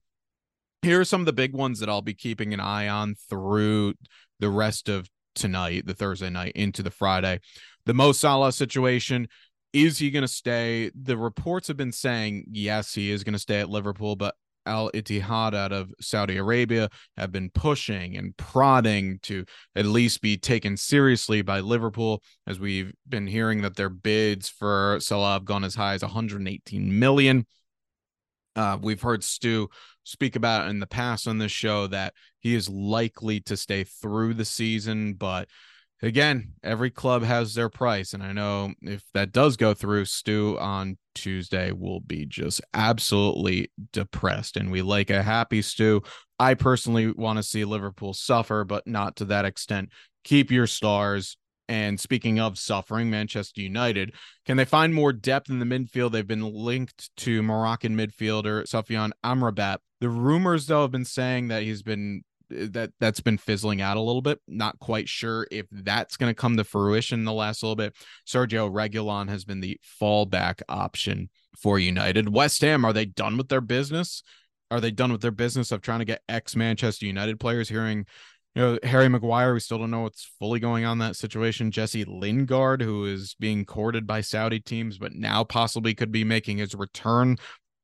Here 0.83 1.01
are 1.01 1.05
some 1.05 1.21
of 1.21 1.27
the 1.27 1.33
big 1.33 1.55
ones 1.55 1.81
that 1.81 1.89
i'll 1.89 2.03
be 2.03 2.15
keeping 2.15 2.55
an 2.55 2.61
eye 2.61 2.89
on 2.89 3.15
through 3.29 3.95
the 4.39 4.49
rest 4.49 4.89
of 4.89 5.09
tonight 5.35 5.87
the 5.87 5.95
thursday 5.95 6.31
night 6.31 6.53
into 6.55 6.83
the 6.83 6.91
friday. 6.91 7.41
The 7.87 7.95
Mo 7.95 8.13
Salah 8.13 8.53
situation 8.53 9.29
is 9.73 9.99
he 9.99 10.11
going 10.11 10.23
to 10.23 10.29
stay? 10.29 10.91
The 11.01 11.17
reports 11.17 11.69
have 11.69 11.77
been 11.77 11.93
saying 11.93 12.47
yes, 12.51 12.95
he 12.95 13.11
is 13.11 13.25
going 13.25 13.35
to 13.35 13.39
stay 13.39 13.61
at 13.61 13.71
Liverpool, 13.71 14.17
but 14.17 14.35
Al 14.67 14.91
Ittihad 14.93 15.55
out 15.55 15.73
of 15.73 15.93
Saudi 16.01 16.37
Arabia 16.37 16.89
have 17.17 17.33
been 17.33 17.51
pushing 17.51 18.17
and 18.17 18.37
prodding 18.37 19.19
to 19.23 19.45
at 19.75 19.87
least 19.87 20.21
be 20.21 20.37
taken 20.37 20.77
seriously 20.77 21.43
by 21.43 21.61
Liverpool, 21.61 22.23
as 22.47 22.61
we've 22.61 22.93
been 23.09 23.27
hearing 23.27 23.63
that 23.63 23.77
their 23.77 23.89
bids 23.89 24.49
for 24.49 24.99
Salah 25.01 25.35
have 25.35 25.45
gone 25.45 25.65
as 25.65 25.75
high 25.75 25.95
as 25.95 26.03
118 26.03 26.99
million. 26.99 27.47
Uh, 28.57 28.77
we've 28.81 29.01
heard 29.01 29.25
Stu 29.25 29.69
speak 30.05 30.37
about 30.37 30.69
in 30.69 30.81
the 30.81 30.87
past 30.87 31.27
on 31.27 31.39
this 31.39 31.53
show 31.53 31.87
that 31.87 32.15
he 32.41 32.55
is 32.55 32.69
likely 32.69 33.41
to 33.41 33.57
stay 33.57 33.85
through 33.85 34.35
the 34.35 34.45
season, 34.45 35.15
but 35.15 35.49
again, 36.03 36.53
every 36.63 36.91
club 36.91 37.23
has 37.23 37.55
their 37.55 37.69
price. 37.69 38.13
And 38.15 38.23
I 38.23 38.33
know 38.33 38.73
if 38.83 39.03
that 39.15 39.33
does 39.33 39.57
go 39.57 39.75
through, 39.75 40.07
Stu 40.07 40.59
on 40.59 40.99
Tuesday 41.15 41.73
will 41.73 42.01
be 42.01 42.27
just 42.27 42.61
absolutely 42.75 43.71
depressed. 43.93 44.57
And 44.57 44.71
we 44.71 44.83
like 44.83 45.11
a 45.11 45.23
happy 45.23 45.63
Stu. 45.63 46.03
I 46.39 46.55
personally 46.55 47.13
want 47.13 47.39
to 47.39 47.43
see 47.43 47.65
Liverpool 47.65 48.15
suffer, 48.15 48.65
but 48.65 48.87
not 48.87 49.17
to 49.17 49.27
that 49.27 49.45
extent. 49.45 49.91
Keep 50.25 50.51
your 50.51 50.67
stars. 50.67 51.37
And 51.69 52.01
speaking 52.01 52.41
of 52.41 52.59
suffering, 52.59 53.11
Manchester 53.11 53.61
United, 53.61 54.15
can 54.45 54.57
they 54.57 54.65
find 54.65 54.93
more 54.93 55.13
depth 55.13 55.51
in 55.51 55.61
the 55.61 55.65
midfield? 55.65 56.11
They've 56.11 56.27
been 56.27 56.53
linked 56.53 57.15
to 57.19 57.45
Moroccan 57.45 57.97
midfielder 57.97 58.65
Sofyan 58.65 59.13
Amrabat. 59.25 59.79
The 60.01 60.09
rumors, 60.09 60.67
though, 60.67 60.83
have 60.83 60.91
been 60.91 61.05
saying 61.05 61.49
that 61.49 61.63
he's 61.63 61.85
been 61.85 62.23
Eh, 62.55 62.67
that 62.71 62.93
that's 63.01 63.21
been 63.21 63.39
fizzling 63.39 63.81
out 63.81 63.97
a 63.97 64.01
little 64.01 64.23
bit. 64.23 64.41
Not 64.47 64.79
quite 64.79 65.09
sure 65.09 65.47
if 65.51 65.67
that's 65.71 66.17
going 66.17 66.31
to 66.31 66.35
come 66.35 66.57
to 66.57 66.65
fruition 66.65 67.21
in 67.21 67.25
the 67.25 67.33
last 67.33 67.63
little 67.63 67.77
bit. 67.77 67.95
Sergio 68.27 68.71
Reguilon 68.71 69.29
has 69.29 69.45
been 69.45 69.61
the 69.61 69.79
fallback 70.01 70.63
option 70.69 71.31
for 71.59 71.79
United. 71.79 72.33
West 72.33 72.61
Ham 72.63 72.85
are 72.85 72.93
they 72.93 73.07
done 73.07 73.37
with 73.37 73.49
their 73.49 73.61
business? 73.61 74.23
Are 74.71 74.81
they 74.81 74.93
done 74.93 75.11
with 75.11 75.21
their 75.21 75.33
business 75.33 75.73
of 75.73 75.81
trying 75.81 75.99
to 75.99 76.05
get 76.05 76.23
ex 76.29 76.55
Manchester 76.55 77.07
United 77.07 77.41
players? 77.41 77.69
Hearing 77.69 78.07
you 78.55 78.63
know 78.63 78.79
Harry 78.83 79.09
Maguire, 79.09 79.53
we 79.53 79.61
still 79.61 79.79
don't 79.79 79.91
know 79.91 80.03
what's 80.03 80.31
fully 80.39 80.61
going 80.61 80.85
on 80.85 80.99
that 80.99 81.17
situation. 81.17 81.71
Jesse 81.71 82.05
Lingard, 82.05 82.83
who 82.83 83.05
is 83.05 83.35
being 83.39 83.65
courted 83.65 84.07
by 84.07 84.21
Saudi 84.21 84.61
teams, 84.61 84.99
but 84.99 85.13
now 85.15 85.45
possibly 85.45 85.95
could 85.95 86.13
be 86.13 86.25
making 86.25 86.59
his 86.59 86.75
return 86.75 87.37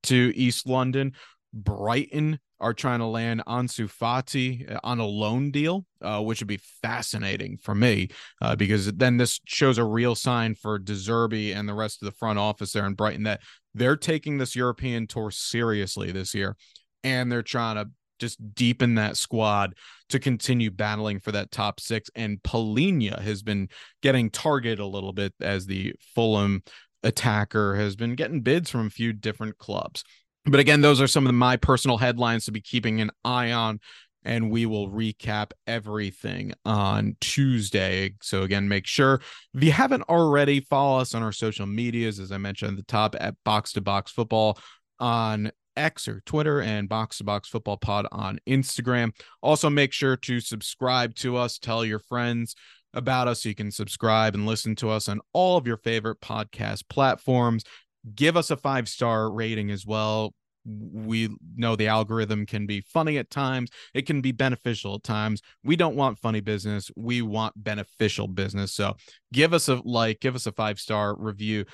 to 0.05 0.33
East 0.37 0.67
London. 0.69 1.13
Brighton 1.57 2.39
are 2.61 2.73
trying 2.73 3.01
to 3.01 3.07
land 3.07 3.43
Ansu 3.47 3.91
Fati 3.91 4.71
uh, 4.71 4.81
on 4.83 4.99
a 4.99 5.07
loan 5.07 5.51
deal, 5.51 5.85
uh, 6.01 6.23
which 6.23 6.41
would 6.41 6.49
be 6.49 6.61
fascinating 6.83 7.59
for 7.59 7.75
me 7.75 8.09
uh, 8.41 8.57
because 8.57 8.93
then 8.93 9.17
this 9.17 9.41
shows 9.47 9.79
a 9.79 9.85
real 9.85 10.15
sign 10.15 10.55
for 10.55 10.79
De 10.79 10.93
Zerbi 10.93 11.55
and 11.55 11.69
the 11.69 11.75
rest 11.75 12.03
of 12.03 12.07
the 12.07 12.17
front 12.17 12.39
office 12.39 12.73
there 12.73 12.87
in 12.87 12.95
Brighton 12.95 13.25
that 13.25 13.41
they're 13.75 13.97
taking 13.97 14.39
this 14.39 14.57
European 14.57 15.07
tour 15.07 15.31
seriously 15.31 16.13
this 16.13 16.35
year 16.35 16.57
and 17.05 17.31
they're 17.31 17.43
trying 17.43 17.77
to 17.77 17.91
just 18.19 18.55
deepen 18.55 18.95
that 18.95 19.17
squad 19.17 19.75
to 20.09 20.19
continue 20.19 20.71
battling 20.71 21.21
for 21.21 21.33
that 21.33 21.51
top 21.51 21.81
six. 21.81 22.11
And 22.15 22.43
Palhinha 22.43 23.21
has 23.21 23.43
been 23.43 23.69
getting 24.03 24.31
targeted 24.31 24.79
a 24.79 24.87
little 24.87 25.13
bit 25.13 25.35
as 25.41 25.67
the 25.67 25.95
Fulham 26.15 26.63
attacker 27.03 27.77
has 27.77 27.95
been 27.97 28.15
getting 28.15 28.41
bids 28.41 28.71
from 28.71 28.87
a 28.87 28.91
few 28.91 29.13
different 29.13 29.59
clubs. 29.59 30.03
But 30.47 30.61
again, 30.61 30.81
those 30.81 31.01
are 31.01 31.07
some 31.07 31.27
of 31.27 31.35
my 31.35 31.57
personal 31.57 31.99
headlines 31.99 32.45
to 32.45 32.53
be 32.53 32.61
keeping 32.61 33.01
an 33.01 33.11
eye 33.25 33.53
on 33.53 33.81
and 34.27 34.51
we 34.51 34.67
will 34.67 34.91
recap 34.91 35.53
everything 35.69 36.53
on 36.65 37.17
Tuesday. 37.21 38.15
So, 38.21 38.43
again, 38.43 38.69
make 38.69 38.87
sure 38.87 39.21
if 39.55 39.63
you 39.63 39.71
haven't 39.71 40.03
already, 40.03 40.61
follow 40.61 40.99
us 40.99 41.15
on 41.15 41.23
our 41.23 41.33
social 41.33 41.65
medias, 41.65 42.19
as 42.19 42.33
I 42.33 42.39
mentioned 42.39 42.73
at 42.73 42.77
the 42.77 42.83
top, 42.83 43.15
at 43.19 43.37
Box 43.45 43.73
to 43.75 43.81
Box 43.81 44.11
Football 44.11 44.59
on 44.99 45.53
X 45.77 46.09
or 46.09 46.23
Twitter 46.27 46.61
and 46.61 46.89
Box 46.89 47.19
to 47.19 47.25
Box 47.25 47.49
Football 47.49 47.77
Pod 47.77 48.09
on 48.11 48.41
Instagram. 48.49 49.13
Also, 49.43 49.71
make 49.71 49.93
sure 49.93 50.17
to 50.17 50.41
subscribe 50.41 51.15
to 51.17 51.37
us, 51.37 51.59
tell 51.59 51.85
your 51.85 52.01
friends 52.01 52.57
about 52.95 53.29
us 53.29 53.45
you 53.45 53.55
can 53.55 53.71
subscribe 53.71 54.35
and 54.35 54.47
listen 54.47 54.75
to 54.75 54.91
us 54.91 55.09
on 55.09 55.21
all 55.35 55.57
of 55.57 55.67
your 55.67 55.77
favorite 55.77 56.21
podcast 56.21 56.89
platforms. 56.89 57.63
Give 58.15 58.37
us 58.37 58.51
a 58.51 58.57
five 58.57 58.89
star 58.89 59.31
rating 59.31 59.71
as 59.71 59.87
well. 59.87 60.35
We 60.65 61.29
know 61.55 61.77
the 61.77 61.87
algorithm 61.87 62.45
can 62.45 62.67
be 62.67 62.81
funny 62.81 63.19
at 63.19 63.31
times, 63.31 63.71
it 63.95 64.05
can 64.05 64.21
be 64.21 64.33
beneficial 64.33 64.97
at 64.97 65.05
times. 65.05 65.41
We 65.63 65.77
don't 65.77 65.95
want 65.95 66.19
funny 66.19 66.41
business, 66.41 66.91
we 66.97 67.23
want 67.23 67.55
beneficial 67.57 68.27
business. 68.27 68.73
So 68.73 68.97
give 69.33 69.53
us 69.53 69.69
a 69.69 69.81
like, 69.85 70.19
give 70.21 70.35
us 70.35 70.47
a 70.47 70.53
five 70.53 70.81
star 70.81 71.17
review 71.17 71.67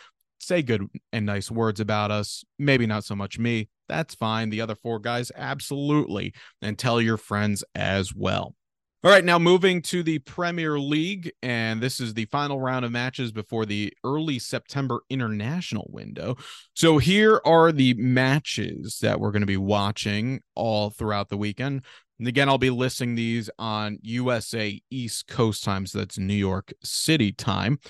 say 0.42 0.62
good 0.62 0.86
and 1.12 1.24
nice 1.24 1.50
words 1.50 1.80
about 1.80 2.10
us. 2.10 2.44
Maybe 2.58 2.86
not 2.86 3.04
so 3.04 3.14
much 3.14 3.38
me. 3.38 3.68
That's 3.88 4.14
fine. 4.14 4.50
The 4.50 4.60
other 4.60 4.74
four 4.74 4.98
guys, 4.98 5.30
absolutely. 5.36 6.34
And 6.60 6.78
tell 6.78 7.00
your 7.00 7.16
friends 7.16 7.64
as 7.74 8.14
well. 8.14 8.54
All 9.04 9.10
right, 9.10 9.24
now 9.24 9.36
moving 9.36 9.82
to 9.82 10.04
the 10.04 10.20
Premier 10.20 10.78
League, 10.78 11.32
and 11.42 11.80
this 11.80 11.98
is 11.98 12.14
the 12.14 12.26
final 12.26 12.60
round 12.60 12.84
of 12.84 12.92
matches 12.92 13.32
before 13.32 13.66
the 13.66 13.92
early 14.04 14.38
September 14.38 15.00
international 15.10 15.90
window. 15.90 16.36
So 16.74 16.98
here 16.98 17.40
are 17.44 17.72
the 17.72 17.94
matches 17.94 19.00
that 19.02 19.18
we're 19.18 19.32
going 19.32 19.42
to 19.42 19.46
be 19.46 19.56
watching 19.56 20.40
all 20.54 20.90
throughout 20.90 21.30
the 21.30 21.36
weekend. 21.36 21.84
And 22.20 22.28
again, 22.28 22.48
I'll 22.48 22.58
be 22.58 22.70
listing 22.70 23.16
these 23.16 23.50
on 23.58 23.98
USA 24.02 24.80
East 24.88 25.26
Coast 25.26 25.64
time, 25.64 25.84
so 25.84 25.98
that's 25.98 26.16
New 26.16 26.32
York 26.32 26.72
City 26.84 27.32
time. 27.32 27.80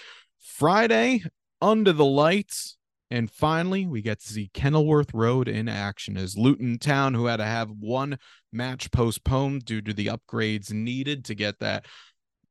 Friday, 0.40 1.24
under 1.60 1.92
the 1.92 2.06
lights. 2.06 2.78
And 3.12 3.30
finally, 3.30 3.86
we 3.86 4.00
get 4.00 4.20
to 4.20 4.26
see 4.26 4.50
Kenilworth 4.54 5.12
Road 5.12 5.46
in 5.46 5.68
action 5.68 6.16
as 6.16 6.38
Luton 6.38 6.78
Town, 6.78 7.12
who 7.12 7.26
had 7.26 7.36
to 7.36 7.44
have 7.44 7.68
one 7.68 8.18
match 8.50 8.90
postponed 8.90 9.66
due 9.66 9.82
to 9.82 9.92
the 9.92 10.06
upgrades 10.06 10.72
needed 10.72 11.22
to 11.26 11.34
get 11.34 11.58
that 11.58 11.84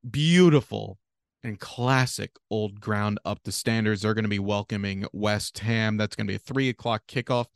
beautiful 0.08 1.00
and 1.44 1.60
classic 1.60 2.36
old 2.52 2.80
ground 2.80 3.18
up 3.26 3.42
to 3.42 3.52
standards. 3.52 4.04
They're 4.04 4.14
going 4.14 4.24
to 4.24 4.30
be 4.30 4.38
welcoming 4.38 5.08
West 5.14 5.58
Ham. 5.58 5.98
That's 5.98 6.16
going 6.16 6.28
to 6.28 6.32
be 6.32 6.36
a 6.36 6.54
three 6.54 6.70
o'clock 6.70 7.08
kickoff 7.08 7.48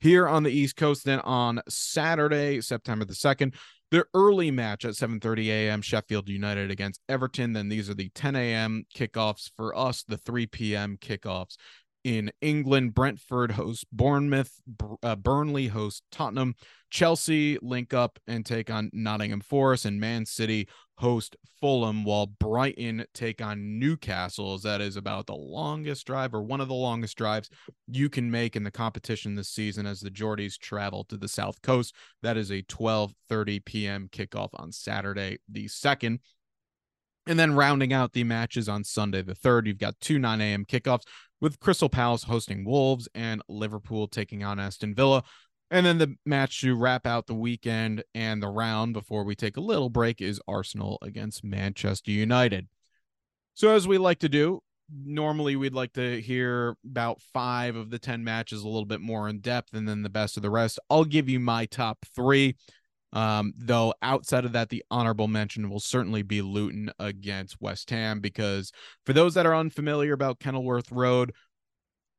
here 0.00 0.26
on 0.26 0.42
the 0.42 0.50
East 0.50 0.76
Coast. 0.76 1.04
Then 1.04 1.20
on 1.20 1.60
Saturday, 1.68 2.62
September 2.62 3.04
the 3.04 3.12
2nd, 3.12 3.54
the 3.90 4.06
early 4.14 4.50
match 4.50 4.86
at 4.86 4.94
7:30 4.94 5.48
a.m. 5.48 5.82
Sheffield 5.82 6.30
United 6.30 6.70
against 6.70 7.02
Everton. 7.06 7.52
Then 7.52 7.68
these 7.68 7.90
are 7.90 7.94
the 7.94 8.08
10 8.14 8.34
a.m. 8.34 8.86
kickoffs 8.96 9.50
for 9.58 9.76
us, 9.76 10.04
the 10.04 10.16
3 10.16 10.46
p.m. 10.46 10.96
kickoffs 10.98 11.58
in 12.06 12.30
England. 12.40 12.94
Brentford 12.94 13.50
hosts 13.50 13.84
Bournemouth, 13.90 14.60
uh, 15.02 15.16
Burnley 15.16 15.66
hosts 15.66 16.02
Tottenham, 16.12 16.54
Chelsea 16.88 17.58
link 17.60 17.92
up 17.92 18.20
and 18.28 18.46
take 18.46 18.70
on 18.70 18.90
Nottingham 18.92 19.40
Forest, 19.40 19.86
and 19.86 20.00
Man 20.00 20.24
City 20.24 20.68
host 20.98 21.34
Fulham, 21.60 22.04
while 22.04 22.26
Brighton 22.26 23.04
take 23.12 23.42
on 23.42 23.80
Newcastle. 23.80 24.54
As 24.54 24.62
that 24.62 24.80
is 24.80 24.94
about 24.94 25.26
the 25.26 25.34
longest 25.34 26.06
drive 26.06 26.32
or 26.32 26.44
one 26.44 26.60
of 26.60 26.68
the 26.68 26.74
longest 26.74 27.18
drives 27.18 27.50
you 27.88 28.08
can 28.08 28.30
make 28.30 28.54
in 28.54 28.62
the 28.62 28.70
competition 28.70 29.34
this 29.34 29.48
season 29.48 29.84
as 29.84 29.98
the 29.98 30.08
Geordies 30.08 30.56
travel 30.56 31.02
to 31.06 31.16
the 31.16 31.26
South 31.26 31.60
Coast. 31.60 31.92
That 32.22 32.36
is 32.36 32.52
a 32.52 32.62
12:30 32.62 33.64
p.m. 33.64 34.08
kickoff 34.12 34.50
on 34.54 34.70
Saturday 34.70 35.38
the 35.48 35.66
second. 35.66 36.20
And 37.26 37.38
then 37.38 37.54
rounding 37.54 37.92
out 37.92 38.12
the 38.12 38.24
matches 38.24 38.68
on 38.68 38.84
Sunday 38.84 39.22
the 39.22 39.34
3rd, 39.34 39.66
you've 39.66 39.78
got 39.78 39.98
two 40.00 40.18
9 40.18 40.40
a.m. 40.40 40.64
kickoffs 40.64 41.06
with 41.40 41.60
Crystal 41.60 41.88
Palace 41.88 42.24
hosting 42.24 42.64
Wolves 42.64 43.08
and 43.14 43.42
Liverpool 43.48 44.08
taking 44.08 44.44
on 44.44 44.60
Aston 44.60 44.94
Villa. 44.94 45.22
And 45.70 45.84
then 45.84 45.98
the 45.98 46.14
match 46.24 46.60
to 46.60 46.76
wrap 46.76 47.06
out 47.06 47.26
the 47.26 47.34
weekend 47.34 48.04
and 48.14 48.40
the 48.40 48.48
round 48.48 48.92
before 48.92 49.24
we 49.24 49.34
take 49.34 49.56
a 49.56 49.60
little 49.60 49.90
break 49.90 50.20
is 50.20 50.40
Arsenal 50.46 50.98
against 51.02 51.42
Manchester 51.42 52.12
United. 52.12 52.68
So, 53.54 53.74
as 53.74 53.88
we 53.88 53.98
like 53.98 54.20
to 54.20 54.28
do, 54.28 54.60
normally 54.90 55.56
we'd 55.56 55.74
like 55.74 55.92
to 55.94 56.20
hear 56.20 56.76
about 56.84 57.20
five 57.32 57.74
of 57.74 57.90
the 57.90 57.98
10 57.98 58.22
matches 58.22 58.62
a 58.62 58.68
little 58.68 58.84
bit 58.84 59.00
more 59.00 59.28
in 59.28 59.40
depth 59.40 59.74
and 59.74 59.88
then 59.88 60.02
the 60.02 60.08
best 60.08 60.36
of 60.36 60.42
the 60.42 60.50
rest. 60.50 60.78
I'll 60.88 61.04
give 61.04 61.28
you 61.28 61.40
my 61.40 61.66
top 61.66 61.98
three. 62.14 62.56
Um, 63.12 63.52
though 63.56 63.94
outside 64.02 64.44
of 64.44 64.52
that, 64.52 64.68
the 64.68 64.84
honorable 64.90 65.28
mention 65.28 65.70
will 65.70 65.80
certainly 65.80 66.22
be 66.22 66.42
Luton 66.42 66.90
against 66.98 67.60
West 67.60 67.88
Ham 67.90 68.20
because 68.20 68.72
for 69.04 69.12
those 69.12 69.34
that 69.34 69.46
are 69.46 69.54
unfamiliar 69.54 70.12
about 70.12 70.40
Kenilworth 70.40 70.90
Road, 70.90 71.32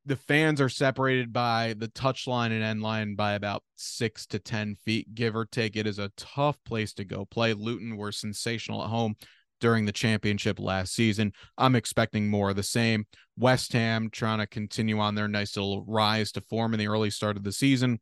the 0.06 0.16
fans 0.16 0.60
are 0.60 0.70
separated 0.70 1.32
by 1.32 1.74
the 1.76 1.88
touchline 1.88 2.50
and 2.50 2.62
end 2.62 2.82
line 2.82 3.14
by 3.14 3.34
about 3.34 3.62
six 3.76 4.26
to 4.26 4.38
10 4.38 4.76
feet, 4.76 5.14
give 5.14 5.36
or 5.36 5.44
take. 5.44 5.76
It 5.76 5.86
is 5.86 5.98
a 5.98 6.10
tough 6.16 6.56
place 6.64 6.94
to 6.94 7.04
go 7.04 7.26
play. 7.26 7.52
Luton 7.52 7.96
were 7.96 8.10
sensational 8.10 8.82
at 8.82 8.88
home 8.88 9.16
during 9.60 9.84
the 9.84 9.92
championship 9.92 10.58
last 10.58 10.94
season. 10.94 11.32
I'm 11.58 11.74
expecting 11.74 12.28
more 12.28 12.50
of 12.50 12.56
the 12.56 12.62
same. 12.62 13.06
West 13.36 13.72
Ham 13.74 14.08
trying 14.10 14.38
to 14.38 14.46
continue 14.46 14.98
on 14.98 15.14
their 15.14 15.28
nice 15.28 15.56
little 15.56 15.84
rise 15.84 16.32
to 16.32 16.40
form 16.40 16.72
in 16.72 16.78
the 16.78 16.88
early 16.88 17.10
start 17.10 17.36
of 17.36 17.44
the 17.44 17.52
season 17.52 18.00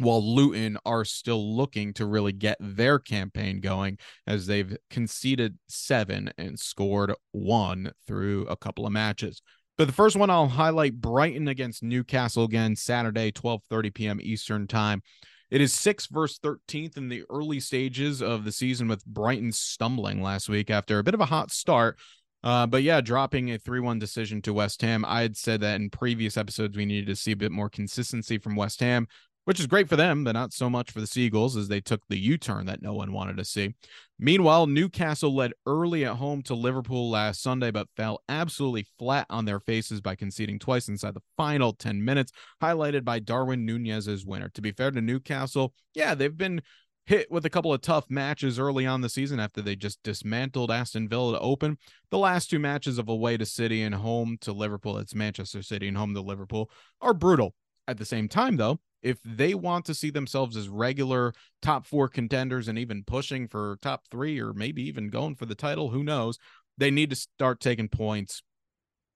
while 0.00 0.22
Luton 0.34 0.78
are 0.84 1.04
still 1.04 1.56
looking 1.56 1.92
to 1.94 2.06
really 2.06 2.32
get 2.32 2.56
their 2.60 2.98
campaign 2.98 3.60
going 3.60 3.98
as 4.26 4.46
they've 4.46 4.76
conceded 4.88 5.58
seven 5.68 6.32
and 6.38 6.58
scored 6.58 7.14
one 7.32 7.92
through 8.06 8.46
a 8.46 8.56
couple 8.56 8.86
of 8.86 8.92
matches. 8.92 9.42
But 9.78 9.86
the 9.86 9.94
first 9.94 10.16
one 10.16 10.30
I'll 10.30 10.48
highlight 10.48 11.00
Brighton 11.00 11.48
against 11.48 11.82
Newcastle 11.82 12.44
again 12.44 12.76
Saturday 12.76 13.32
12:30 13.32 13.94
p.m. 13.94 14.20
Eastern 14.20 14.66
Time. 14.66 15.02
It 15.50 15.60
is 15.60 15.72
6 15.72 16.06
verse 16.06 16.38
13th 16.38 16.96
in 16.96 17.08
the 17.08 17.24
early 17.28 17.60
stages 17.60 18.22
of 18.22 18.44
the 18.44 18.52
season 18.52 18.88
with 18.88 19.04
Brighton 19.04 19.52
stumbling 19.52 20.22
last 20.22 20.48
week 20.48 20.70
after 20.70 20.98
a 20.98 21.02
bit 21.02 21.14
of 21.14 21.20
a 21.20 21.26
hot 21.26 21.50
start. 21.50 21.98
Uh, 22.42 22.66
but 22.66 22.82
yeah, 22.82 23.00
dropping 23.00 23.50
a 23.50 23.58
3 23.58 23.80
1 23.80 23.98
decision 23.98 24.40
to 24.42 24.54
West 24.54 24.80
Ham. 24.82 25.04
I 25.04 25.22
had 25.22 25.36
said 25.36 25.60
that 25.60 25.80
in 25.80 25.90
previous 25.90 26.36
episodes 26.36 26.76
we 26.76 26.86
needed 26.86 27.06
to 27.08 27.16
see 27.16 27.32
a 27.32 27.36
bit 27.36 27.52
more 27.52 27.68
consistency 27.68 28.38
from 28.38 28.56
West 28.56 28.80
Ham 28.80 29.08
which 29.50 29.58
is 29.58 29.66
great 29.66 29.88
for 29.88 29.96
them, 29.96 30.22
but 30.22 30.30
not 30.30 30.52
so 30.52 30.70
much 30.70 30.92
for 30.92 31.00
the 31.00 31.08
Seagulls 31.08 31.56
as 31.56 31.66
they 31.66 31.80
took 31.80 32.00
the 32.06 32.16
U 32.16 32.38
turn 32.38 32.66
that 32.66 32.82
no 32.82 32.92
one 32.92 33.10
wanted 33.10 33.36
to 33.36 33.44
see. 33.44 33.74
Meanwhile, 34.16 34.68
Newcastle 34.68 35.34
led 35.34 35.54
early 35.66 36.04
at 36.04 36.14
home 36.18 36.40
to 36.44 36.54
Liverpool 36.54 37.10
last 37.10 37.42
Sunday, 37.42 37.72
but 37.72 37.88
fell 37.96 38.22
absolutely 38.28 38.86
flat 38.96 39.26
on 39.28 39.46
their 39.46 39.58
faces 39.58 40.00
by 40.00 40.14
conceding 40.14 40.60
twice 40.60 40.86
inside 40.86 41.14
the 41.14 41.22
final 41.36 41.72
10 41.72 42.04
minutes, 42.04 42.30
highlighted 42.62 43.04
by 43.04 43.18
Darwin 43.18 43.66
Nunez's 43.66 44.24
winner. 44.24 44.50
To 44.50 44.62
be 44.62 44.70
fair 44.70 44.92
to 44.92 45.00
Newcastle, 45.00 45.74
yeah, 45.94 46.14
they've 46.14 46.38
been 46.38 46.62
hit 47.06 47.28
with 47.28 47.44
a 47.44 47.50
couple 47.50 47.74
of 47.74 47.80
tough 47.80 48.04
matches 48.08 48.56
early 48.56 48.86
on 48.86 49.00
the 49.00 49.08
season 49.08 49.40
after 49.40 49.60
they 49.60 49.74
just 49.74 50.00
dismantled 50.04 50.70
Aston 50.70 51.08
Villa 51.08 51.32
to 51.32 51.40
open. 51.40 51.76
The 52.12 52.18
last 52.18 52.50
two 52.50 52.60
matches 52.60 52.98
of 52.98 53.08
away 53.08 53.36
to 53.36 53.44
City 53.44 53.82
and 53.82 53.96
home 53.96 54.38
to 54.42 54.52
Liverpool, 54.52 54.96
it's 54.98 55.12
Manchester 55.12 55.60
City 55.60 55.88
and 55.88 55.96
home 55.96 56.14
to 56.14 56.20
Liverpool, 56.20 56.70
are 57.00 57.14
brutal. 57.14 57.56
At 57.88 57.98
the 57.98 58.04
same 58.04 58.28
time, 58.28 58.56
though, 58.56 58.78
if 59.02 59.18
they 59.24 59.54
want 59.54 59.84
to 59.86 59.94
see 59.94 60.10
themselves 60.10 60.56
as 60.56 60.68
regular 60.68 61.32
top 61.62 61.86
four 61.86 62.08
contenders 62.08 62.68
and 62.68 62.78
even 62.78 63.04
pushing 63.04 63.48
for 63.48 63.78
top 63.82 64.04
three 64.10 64.40
or 64.40 64.52
maybe 64.52 64.82
even 64.82 65.10
going 65.10 65.34
for 65.34 65.46
the 65.46 65.54
title, 65.54 65.90
who 65.90 66.04
knows? 66.04 66.38
They 66.78 66.90
need 66.90 67.10
to 67.10 67.16
start 67.16 67.60
taking 67.60 67.88
points 67.88 68.42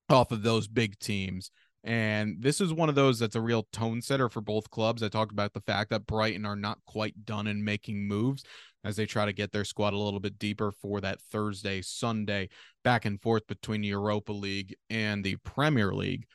off 0.08 0.32
of 0.32 0.42
those 0.42 0.68
big 0.68 0.98
teams. 0.98 1.50
And 1.82 2.36
this 2.40 2.62
is 2.62 2.72
one 2.72 2.88
of 2.88 2.94
those 2.94 3.18
that's 3.18 3.36
a 3.36 3.40
real 3.42 3.66
tone 3.70 4.00
setter 4.00 4.30
for 4.30 4.40
both 4.40 4.70
clubs. 4.70 5.02
I 5.02 5.08
talked 5.08 5.32
about 5.32 5.52
the 5.52 5.60
fact 5.60 5.90
that 5.90 6.06
Brighton 6.06 6.46
are 6.46 6.56
not 6.56 6.78
quite 6.86 7.26
done 7.26 7.46
in 7.46 7.62
making 7.62 8.08
moves 8.08 8.42
as 8.84 8.96
they 8.96 9.04
try 9.04 9.26
to 9.26 9.32
get 9.32 9.52
their 9.52 9.64
squad 9.64 9.92
a 9.92 9.98
little 9.98 10.20
bit 10.20 10.38
deeper 10.38 10.72
for 10.72 11.00
that 11.02 11.20
Thursday, 11.30 11.82
Sunday 11.82 12.48
back 12.84 13.04
and 13.04 13.20
forth 13.20 13.46
between 13.46 13.82
Europa 13.82 14.32
League 14.32 14.74
and 14.88 15.22
the 15.22 15.36
Premier 15.36 15.92
League. 15.92 16.26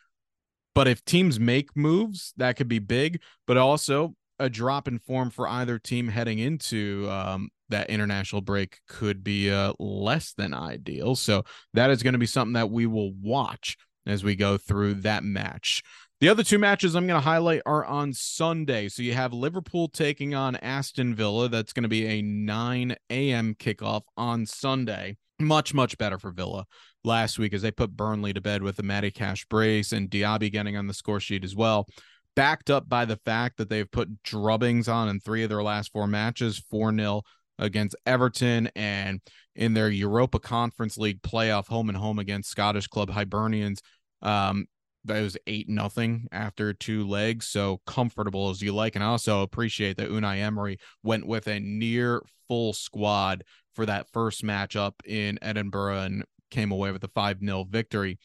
But 0.79 0.87
if 0.87 1.03
teams 1.03 1.41
make 1.41 1.75
moves, 1.75 2.33
that 2.37 2.55
could 2.55 2.69
be 2.69 2.79
big, 2.79 3.21
but 3.45 3.57
also 3.57 4.15
a 4.39 4.49
drop 4.49 4.87
in 4.87 4.97
form 4.97 5.29
for 5.29 5.45
either 5.45 5.77
team 5.77 6.07
heading 6.07 6.39
into 6.39 7.05
um, 7.11 7.49
that 7.67 7.89
international 7.89 8.39
break 8.39 8.79
could 8.87 9.21
be 9.21 9.51
uh, 9.51 9.73
less 9.77 10.31
than 10.31 10.53
ideal. 10.53 11.17
So 11.17 11.43
that 11.73 11.89
is 11.89 12.01
going 12.01 12.13
to 12.13 12.17
be 12.17 12.25
something 12.25 12.53
that 12.53 12.71
we 12.71 12.85
will 12.85 13.11
watch 13.11 13.75
as 14.05 14.23
we 14.23 14.37
go 14.37 14.57
through 14.57 14.93
that 15.01 15.25
match. 15.25 15.83
The 16.21 16.29
other 16.29 16.43
two 16.43 16.57
matches 16.57 16.95
I'm 16.95 17.07
going 17.07 17.19
to 17.19 17.27
highlight 17.27 17.61
are 17.65 17.83
on 17.83 18.13
Sunday. 18.13 18.87
So 18.87 19.01
you 19.01 19.13
have 19.15 19.33
Liverpool 19.33 19.89
taking 19.89 20.33
on 20.33 20.55
Aston 20.55 21.13
Villa. 21.13 21.49
That's 21.49 21.73
going 21.73 21.83
to 21.83 21.89
be 21.89 22.07
a 22.07 22.21
9 22.21 22.95
a.m. 23.09 23.53
kickoff 23.53 24.03
on 24.15 24.45
Sunday. 24.45 25.17
Much, 25.39 25.73
much 25.73 25.97
better 25.97 26.19
for 26.19 26.31
Villa 26.31 26.65
last 27.03 27.39
week 27.39 27.53
as 27.53 27.61
they 27.61 27.71
put 27.71 27.95
Burnley 27.95 28.33
to 28.33 28.41
bed 28.41 28.61
with 28.61 28.75
the 28.75 28.83
Matty 28.83 29.11
Cash 29.11 29.45
brace 29.45 29.91
and 29.93 30.09
Diaby 30.09 30.51
getting 30.51 30.75
on 30.75 30.87
the 30.87 30.93
score 30.93 31.19
sheet 31.19 31.43
as 31.43 31.55
well. 31.55 31.87
Backed 32.35 32.69
up 32.69 32.89
by 32.89 33.05
the 33.05 33.17
fact 33.17 33.57
that 33.57 33.69
they've 33.69 33.89
put 33.89 34.23
drubbings 34.23 34.87
on 34.87 35.09
in 35.09 35.19
three 35.19 35.43
of 35.43 35.49
their 35.49 35.63
last 35.63 35.91
four 35.91 36.07
matches 36.07 36.61
4 36.69 36.93
0, 36.93 37.21
against 37.59 37.95
Everton 38.05 38.69
and 38.75 39.19
in 39.55 39.73
their 39.73 39.89
Europa 39.89 40.39
Conference 40.39 40.97
League 40.97 41.21
playoff 41.21 41.67
home 41.67 41.89
and 41.89 41.97
home 41.97 42.17
against 42.17 42.49
Scottish 42.49 42.87
club 42.87 43.11
Hibernians. 43.11 43.81
Um, 44.21 44.65
that 45.05 45.21
was 45.21 45.37
eight 45.47 45.69
nothing 45.69 46.27
after 46.31 46.73
two 46.73 47.07
legs, 47.07 47.47
so 47.47 47.81
comfortable 47.85 48.49
as 48.49 48.61
you 48.61 48.73
like. 48.73 48.95
And 48.95 49.03
I 49.03 49.07
also 49.07 49.41
appreciate 49.41 49.97
that 49.97 50.09
Unai 50.09 50.39
Emery 50.39 50.77
went 51.03 51.25
with 51.25 51.47
a 51.47 51.59
near 51.59 52.21
full 52.47 52.73
squad 52.73 53.43
for 53.73 53.85
that 53.85 54.09
first 54.11 54.43
matchup 54.43 54.93
in 55.05 55.39
Edinburgh 55.41 55.99
and 55.99 56.23
came 56.51 56.71
away 56.71 56.91
with 56.91 57.03
a 57.03 57.09
5 57.09 57.39
0 57.39 57.65
victory. 57.69 58.19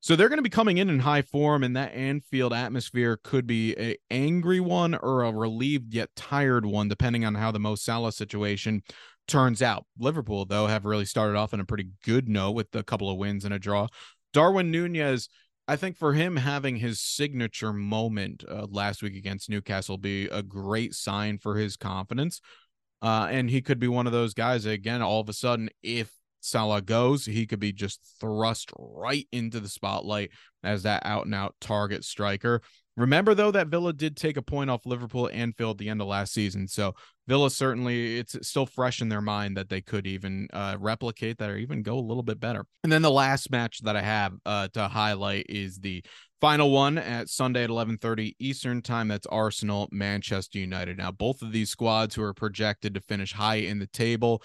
So 0.00 0.16
they're 0.16 0.28
going 0.28 0.38
to 0.38 0.42
be 0.42 0.50
coming 0.50 0.76
in 0.76 0.90
in 0.90 0.98
high 0.98 1.22
form, 1.22 1.64
and 1.64 1.74
that 1.76 1.94
Anfield 1.94 2.52
atmosphere 2.52 3.18
could 3.24 3.46
be 3.46 3.74
a 3.78 3.96
angry 4.10 4.60
one 4.60 4.94
or 4.94 5.22
a 5.22 5.32
relieved 5.32 5.94
yet 5.94 6.10
tired 6.14 6.66
one, 6.66 6.88
depending 6.88 7.24
on 7.24 7.34
how 7.34 7.50
the 7.50 7.58
Mo 7.58 7.74
Salah 7.74 8.12
situation 8.12 8.82
turns 9.26 9.62
out. 9.62 9.86
Liverpool, 9.98 10.44
though, 10.44 10.66
have 10.66 10.84
really 10.84 11.06
started 11.06 11.36
off 11.36 11.54
on 11.54 11.60
a 11.60 11.64
pretty 11.64 11.88
good 12.04 12.28
note 12.28 12.50
with 12.50 12.74
a 12.74 12.82
couple 12.82 13.10
of 13.10 13.16
wins 13.16 13.46
and 13.46 13.54
a 13.54 13.58
draw. 13.58 13.86
Darwin 14.34 14.70
Nunez, 14.70 15.30
I 15.66 15.76
think 15.76 15.96
for 15.96 16.12
him 16.12 16.36
having 16.36 16.76
his 16.76 17.00
signature 17.00 17.72
moment 17.72 18.44
uh, 18.46 18.66
last 18.68 19.02
week 19.02 19.16
against 19.16 19.48
Newcastle 19.48 19.96
be 19.96 20.26
a 20.26 20.42
great 20.42 20.92
sign 20.92 21.38
for 21.38 21.56
his 21.56 21.76
confidence. 21.76 22.42
Uh, 23.04 23.28
and 23.30 23.50
he 23.50 23.60
could 23.60 23.78
be 23.78 23.86
one 23.86 24.06
of 24.06 24.14
those 24.14 24.32
guys 24.32 24.64
again, 24.64 25.02
all 25.02 25.20
of 25.20 25.28
a 25.28 25.34
sudden, 25.34 25.68
if 25.82 26.10
Salah 26.40 26.80
goes, 26.80 27.26
he 27.26 27.46
could 27.46 27.60
be 27.60 27.70
just 27.70 28.00
thrust 28.18 28.70
right 28.78 29.28
into 29.30 29.60
the 29.60 29.68
spotlight 29.68 30.30
as 30.62 30.84
that 30.84 31.02
out 31.04 31.26
and 31.26 31.34
out 31.34 31.54
target 31.60 32.02
striker. 32.02 32.62
Remember 32.96 33.34
though 33.34 33.50
that 33.50 33.66
Villa 33.66 33.92
did 33.92 34.16
take 34.16 34.38
a 34.38 34.42
point 34.42 34.70
off 34.70 34.86
Liverpool 34.86 35.26
and 35.26 35.38
Anfield 35.38 35.76
at 35.76 35.78
the 35.78 35.90
end 35.90 36.00
of 36.00 36.06
last 36.06 36.32
season, 36.32 36.66
so 36.66 36.94
Villa 37.26 37.50
certainly 37.50 38.18
it's 38.18 38.36
still 38.46 38.66
fresh 38.66 39.02
in 39.02 39.10
their 39.10 39.20
mind 39.20 39.56
that 39.58 39.68
they 39.68 39.82
could 39.82 40.06
even 40.06 40.48
uh, 40.54 40.76
replicate 40.78 41.36
that 41.38 41.50
or 41.50 41.58
even 41.58 41.82
go 41.82 41.98
a 41.98 42.00
little 42.00 42.22
bit 42.22 42.40
better. 42.40 42.64
And 42.84 42.92
then 42.92 43.02
the 43.02 43.10
last 43.10 43.50
match 43.50 43.80
that 43.82 43.96
I 43.96 44.02
have 44.02 44.32
uh, 44.46 44.68
to 44.74 44.88
highlight 44.88 45.46
is 45.50 45.78
the 45.78 46.04
final 46.44 46.70
one 46.70 46.98
at 46.98 47.30
Sunday 47.30 47.64
at 47.64 47.70
11:30 47.70 48.36
Eastern 48.38 48.82
time. 48.82 49.08
That's 49.08 49.26
Arsenal 49.28 49.88
Manchester 49.90 50.58
United. 50.58 50.98
Now 50.98 51.10
both 51.10 51.40
of 51.40 51.52
these 51.52 51.70
squads 51.70 52.14
who 52.14 52.22
are 52.22 52.34
projected 52.34 52.92
to 52.92 53.00
finish 53.00 53.32
high 53.32 53.54
in 53.54 53.78
the 53.78 53.86
table 53.86 54.42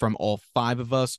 from 0.00 0.16
all 0.18 0.40
five 0.54 0.80
of 0.80 0.92
us 0.92 1.18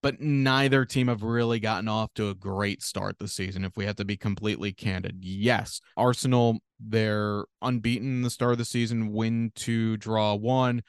but 0.00 0.20
neither 0.20 0.84
team 0.84 1.08
have 1.08 1.24
really 1.24 1.58
gotten 1.58 1.88
off 1.88 2.12
to 2.14 2.28
a 2.28 2.34
great 2.34 2.82
start 2.82 3.18
this 3.18 3.32
season. 3.32 3.64
If 3.64 3.74
we 3.74 3.86
have 3.86 3.96
to 3.96 4.04
be 4.04 4.16
completely 4.16 4.70
candid, 4.70 5.24
yes, 5.24 5.80
Arsenal 5.96 6.58
they're 6.78 7.44
unbeaten 7.60 8.08
in 8.08 8.22
the 8.22 8.30
start 8.30 8.52
of 8.52 8.58
the 8.58 8.64
season, 8.64 9.12
win 9.12 9.50
two, 9.56 9.96
draw 9.96 10.34
one. 10.34 10.82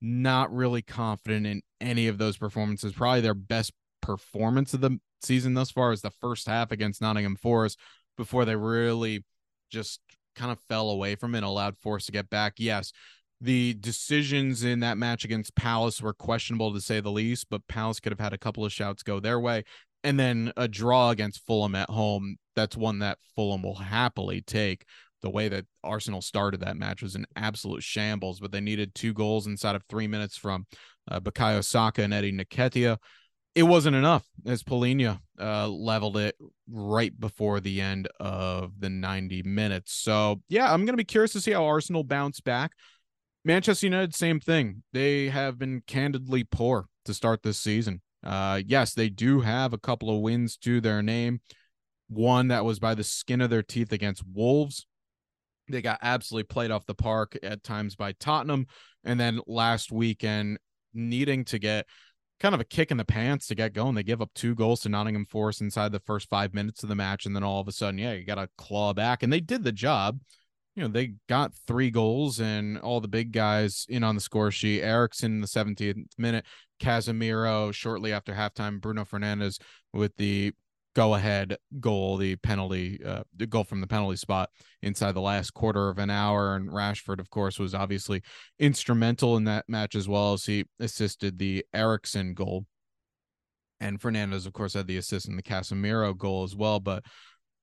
Not 0.00 0.52
really 0.52 0.82
confident 0.82 1.46
in 1.46 1.62
any 1.80 2.08
of 2.08 2.18
those 2.18 2.38
performances. 2.38 2.92
Probably 2.92 3.20
their 3.20 3.34
best 3.34 3.72
performance 4.00 4.74
of 4.74 4.80
the 4.80 4.98
season 5.22 5.54
thus 5.54 5.70
far 5.70 5.92
is 5.92 6.00
the 6.00 6.10
first 6.10 6.48
half 6.48 6.72
against 6.72 7.00
Nottingham 7.00 7.36
Forest 7.36 7.78
before 8.16 8.44
they 8.44 8.56
really 8.56 9.24
just 9.70 10.00
kind 10.34 10.52
of 10.52 10.58
fell 10.68 10.90
away 10.90 11.14
from 11.14 11.34
it 11.34 11.38
and 11.38 11.46
allowed 11.46 11.78
Force 11.78 12.06
to 12.06 12.12
get 12.12 12.30
back. 12.30 12.54
Yes, 12.58 12.92
the 13.40 13.74
decisions 13.74 14.64
in 14.64 14.80
that 14.80 14.98
match 14.98 15.24
against 15.24 15.54
Palace 15.56 16.00
were 16.00 16.14
questionable 16.14 16.72
to 16.72 16.80
say 16.80 17.00
the 17.00 17.10
least, 17.10 17.46
but 17.50 17.66
Palace 17.68 18.00
could 18.00 18.12
have 18.12 18.20
had 18.20 18.32
a 18.32 18.38
couple 18.38 18.64
of 18.64 18.72
shouts 18.72 19.02
go 19.02 19.20
their 19.20 19.38
way. 19.38 19.64
And 20.04 20.18
then 20.18 20.52
a 20.56 20.68
draw 20.68 21.10
against 21.10 21.44
Fulham 21.46 21.74
at 21.74 21.90
home, 21.90 22.36
that's 22.54 22.76
one 22.76 23.00
that 23.00 23.18
Fulham 23.34 23.62
will 23.62 23.74
happily 23.74 24.40
take. 24.40 24.84
The 25.22 25.30
way 25.30 25.48
that 25.48 25.66
Arsenal 25.82 26.22
started 26.22 26.60
that 26.60 26.76
match 26.76 27.02
was 27.02 27.14
an 27.14 27.26
absolute 27.34 27.82
shambles, 27.82 28.38
but 28.38 28.52
they 28.52 28.60
needed 28.60 28.94
two 28.94 29.12
goals 29.12 29.46
inside 29.46 29.74
of 29.74 29.82
three 29.88 30.06
minutes 30.06 30.36
from 30.36 30.66
uh, 31.10 31.20
Bukayo 31.20 31.64
Saka 31.64 32.02
and 32.02 32.14
Eddie 32.14 32.32
Nketiah. 32.32 32.98
It 33.56 33.62
wasn't 33.62 33.96
enough 33.96 34.22
as 34.44 34.62
Palhinha 34.62 35.18
uh, 35.40 35.66
leveled 35.66 36.18
it 36.18 36.36
right 36.68 37.18
before 37.18 37.58
the 37.58 37.80
end 37.80 38.06
of 38.20 38.78
the 38.78 38.90
90 38.90 39.44
minutes. 39.44 39.94
So, 39.94 40.42
yeah, 40.50 40.70
I'm 40.70 40.84
going 40.84 40.92
to 40.92 40.98
be 40.98 41.04
curious 41.04 41.32
to 41.32 41.40
see 41.40 41.52
how 41.52 41.64
Arsenal 41.64 42.04
bounce 42.04 42.40
back. 42.40 42.72
Manchester 43.46 43.86
United, 43.86 44.14
same 44.14 44.40
thing. 44.40 44.82
They 44.92 45.30
have 45.30 45.58
been 45.58 45.82
candidly 45.86 46.44
poor 46.44 46.86
to 47.06 47.14
start 47.14 47.42
this 47.42 47.58
season. 47.58 48.02
Uh, 48.22 48.60
yes, 48.66 48.92
they 48.92 49.08
do 49.08 49.40
have 49.40 49.72
a 49.72 49.78
couple 49.78 50.14
of 50.14 50.20
wins 50.20 50.58
to 50.58 50.82
their 50.82 51.02
name. 51.02 51.40
One 52.08 52.48
that 52.48 52.66
was 52.66 52.78
by 52.78 52.94
the 52.94 53.04
skin 53.04 53.40
of 53.40 53.48
their 53.48 53.62
teeth 53.62 53.90
against 53.90 54.22
Wolves. 54.30 54.86
They 55.70 55.80
got 55.80 56.00
absolutely 56.02 56.48
played 56.48 56.70
off 56.70 56.84
the 56.84 56.94
park 56.94 57.38
at 57.42 57.62
times 57.62 57.96
by 57.96 58.12
Tottenham. 58.20 58.66
And 59.02 59.18
then 59.18 59.40
last 59.46 59.90
weekend, 59.90 60.58
needing 60.92 61.44
to 61.46 61.58
get 61.58 61.86
kind 62.40 62.54
of 62.54 62.60
a 62.60 62.64
kick 62.64 62.90
in 62.90 62.96
the 62.96 63.04
pants 63.04 63.46
to 63.46 63.54
get 63.54 63.72
going. 63.72 63.94
They 63.94 64.02
give 64.02 64.20
up 64.20 64.30
two 64.34 64.54
goals 64.54 64.80
to 64.80 64.88
Nottingham 64.88 65.26
Forest 65.26 65.60
inside 65.60 65.92
the 65.92 66.00
first 66.00 66.28
five 66.28 66.54
minutes 66.54 66.82
of 66.82 66.88
the 66.88 66.94
match. 66.94 67.26
And 67.26 67.34
then 67.34 67.42
all 67.42 67.60
of 67.60 67.68
a 67.68 67.72
sudden, 67.72 67.98
yeah, 67.98 68.12
you 68.12 68.24
got 68.24 68.36
to 68.36 68.48
claw 68.58 68.92
back. 68.92 69.22
And 69.22 69.32
they 69.32 69.40
did 69.40 69.64
the 69.64 69.72
job 69.72 70.20
you 70.76 70.82
know, 70.82 70.88
they 70.88 71.14
got 71.26 71.54
three 71.66 71.90
goals 71.90 72.38
and 72.38 72.78
all 72.78 73.00
the 73.00 73.08
big 73.08 73.32
guys 73.32 73.86
in 73.88 74.04
on 74.04 74.14
the 74.14 74.20
score 74.20 74.50
sheet. 74.50 74.82
Eriksen 74.82 75.32
in 75.32 75.40
the 75.40 75.46
17th 75.46 76.04
minute, 76.18 76.44
Casemiro 76.78 77.72
shortly 77.72 78.12
after 78.12 78.34
halftime, 78.34 78.78
Bruno 78.78 79.04
Fernandes 79.04 79.58
with 79.94 80.14
the 80.16 80.52
go 80.96 81.14
ahead 81.14 81.58
goal, 81.78 82.16
the 82.16 82.36
penalty, 82.36 82.98
uh, 83.04 83.22
the 83.36 83.46
goal 83.46 83.64
from 83.64 83.82
the 83.82 83.86
penalty 83.86 84.16
spot 84.16 84.48
inside 84.80 85.12
the 85.12 85.20
last 85.20 85.52
quarter 85.52 85.90
of 85.90 85.98
an 85.98 86.08
hour. 86.08 86.56
And 86.56 86.70
Rashford, 86.70 87.20
of 87.20 87.28
course, 87.28 87.58
was 87.58 87.74
obviously 87.74 88.22
instrumental 88.58 89.36
in 89.36 89.44
that 89.44 89.66
match 89.68 89.94
as 89.94 90.08
well 90.08 90.32
as 90.32 90.46
he 90.46 90.64
assisted 90.80 91.38
the 91.38 91.66
Eriksen 91.74 92.32
goal. 92.32 92.64
And 93.78 94.00
Fernandes, 94.00 94.46
of 94.46 94.54
course, 94.54 94.72
had 94.72 94.86
the 94.86 94.96
assist 94.96 95.28
in 95.28 95.36
the 95.36 95.42
Casemiro 95.42 96.16
goal 96.16 96.44
as 96.44 96.56
well. 96.56 96.80
But 96.80 97.04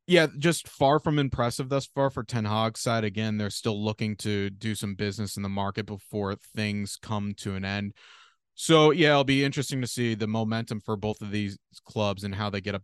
yeah, 0.06 0.28
just 0.38 0.68
far 0.68 1.00
from 1.00 1.18
impressive 1.18 1.70
thus 1.70 1.88
far 1.88 2.12
for 2.12 2.24
Ten 2.24 2.46
Hag's 2.46 2.82
side. 2.82 3.04
Again, 3.04 3.40
they're 3.40 3.50
still 3.50 3.84
looking 3.84 4.16
to 4.18 4.52
do 4.52 4.76
some 4.76 4.94
business 4.94 5.38
in 5.38 5.42
the 5.42 5.50
market 5.50 5.88
before 5.88 6.36
things 6.56 7.00
come 7.02 7.34
to 7.38 7.56
an 7.56 7.66
end. 7.66 7.94
So 8.54 8.92
yeah, 8.92 9.10
it'll 9.10 9.24
be 9.24 9.44
interesting 9.44 9.82
to 9.82 9.88
see 9.88 10.14
the 10.14 10.28
momentum 10.28 10.82
for 10.82 10.96
both 10.96 11.22
of 11.22 11.32
these 11.32 11.58
clubs 11.84 12.24
and 12.24 12.36
how 12.36 12.52
they 12.52 12.62
get 12.62 12.76
a 12.76 12.82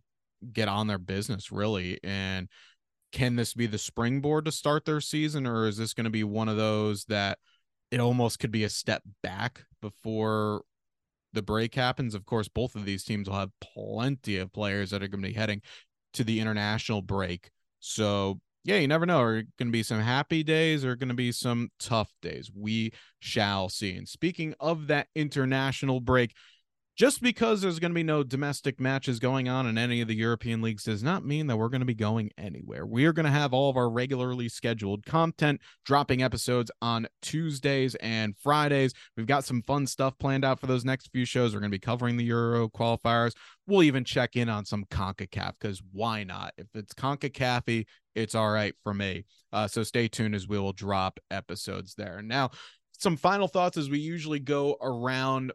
get 0.52 0.68
on 0.68 0.86
their 0.86 0.98
business 0.98 1.52
really. 1.52 1.98
And 2.02 2.48
can 3.12 3.36
this 3.36 3.54
be 3.54 3.66
the 3.66 3.78
springboard 3.78 4.44
to 4.44 4.52
start 4.52 4.84
their 4.84 5.00
season, 5.00 5.46
or 5.46 5.66
is 5.66 5.76
this 5.76 5.94
going 5.94 6.04
to 6.04 6.10
be 6.10 6.24
one 6.24 6.48
of 6.48 6.56
those 6.56 7.04
that 7.06 7.38
it 7.90 8.00
almost 8.00 8.38
could 8.38 8.52
be 8.52 8.64
a 8.64 8.68
step 8.68 9.02
back 9.22 9.64
before 9.80 10.62
the 11.32 11.42
break 11.42 11.74
happens? 11.74 12.14
Of 12.14 12.24
course, 12.24 12.48
both 12.48 12.76
of 12.76 12.84
these 12.84 13.04
teams 13.04 13.28
will 13.28 13.36
have 13.36 13.50
plenty 13.60 14.36
of 14.36 14.52
players 14.52 14.90
that 14.90 15.02
are 15.02 15.08
going 15.08 15.22
to 15.22 15.28
be 15.28 15.34
heading 15.34 15.62
to 16.14 16.24
the 16.24 16.40
international 16.40 17.02
break. 17.02 17.50
So 17.80 18.40
yeah, 18.64 18.76
you 18.76 18.88
never 18.88 19.06
know. 19.06 19.20
Are 19.22 19.42
going 19.42 19.68
to 19.68 19.70
be 19.70 19.82
some 19.82 20.00
happy 20.00 20.42
days 20.42 20.84
or 20.84 20.94
going 20.94 21.08
to 21.08 21.14
be 21.14 21.32
some 21.32 21.70
tough 21.78 22.12
days? 22.20 22.50
We 22.54 22.92
shall 23.18 23.68
see. 23.68 23.96
And 23.96 24.06
speaking 24.06 24.54
of 24.60 24.88
that 24.88 25.08
international 25.14 26.00
break, 26.00 26.34
just 27.00 27.22
because 27.22 27.62
there's 27.62 27.78
going 27.78 27.92
to 27.92 27.94
be 27.94 28.02
no 28.02 28.22
domestic 28.22 28.78
matches 28.78 29.18
going 29.18 29.48
on 29.48 29.66
in 29.66 29.78
any 29.78 30.02
of 30.02 30.08
the 30.08 30.14
European 30.14 30.60
leagues 30.60 30.84
does 30.84 31.02
not 31.02 31.24
mean 31.24 31.46
that 31.46 31.56
we're 31.56 31.70
going 31.70 31.80
to 31.80 31.86
be 31.86 31.94
going 31.94 32.30
anywhere. 32.36 32.84
We 32.84 33.06
are 33.06 33.14
going 33.14 33.24
to 33.24 33.32
have 33.32 33.54
all 33.54 33.70
of 33.70 33.78
our 33.78 33.88
regularly 33.88 34.50
scheduled 34.50 35.06
content 35.06 35.62
dropping 35.86 36.22
episodes 36.22 36.70
on 36.82 37.06
Tuesdays 37.22 37.94
and 38.02 38.36
Fridays. 38.36 38.92
We've 39.16 39.24
got 39.24 39.46
some 39.46 39.62
fun 39.62 39.86
stuff 39.86 40.18
planned 40.18 40.44
out 40.44 40.60
for 40.60 40.66
those 40.66 40.84
next 40.84 41.08
few 41.10 41.24
shows. 41.24 41.54
We're 41.54 41.60
going 41.60 41.72
to 41.72 41.74
be 41.74 41.78
covering 41.78 42.18
the 42.18 42.24
Euro 42.24 42.68
qualifiers. 42.68 43.32
We'll 43.66 43.84
even 43.84 44.04
check 44.04 44.36
in 44.36 44.50
on 44.50 44.66
some 44.66 44.84
CONCACAF 44.90 45.54
because 45.58 45.80
why 45.92 46.24
not? 46.24 46.52
If 46.58 46.66
it's 46.74 46.92
CONCACAF, 46.92 47.86
it's 48.14 48.34
all 48.34 48.50
right 48.50 48.74
for 48.82 48.92
me. 48.92 49.24
Uh, 49.54 49.66
so 49.68 49.84
stay 49.84 50.06
tuned 50.06 50.34
as 50.34 50.46
we 50.46 50.58
will 50.58 50.74
drop 50.74 51.18
episodes 51.30 51.94
there. 51.94 52.20
Now, 52.20 52.50
some 52.98 53.16
final 53.16 53.48
thoughts 53.48 53.78
as 53.78 53.88
we 53.88 54.00
usually 54.00 54.40
go 54.40 54.76
around 54.82 55.52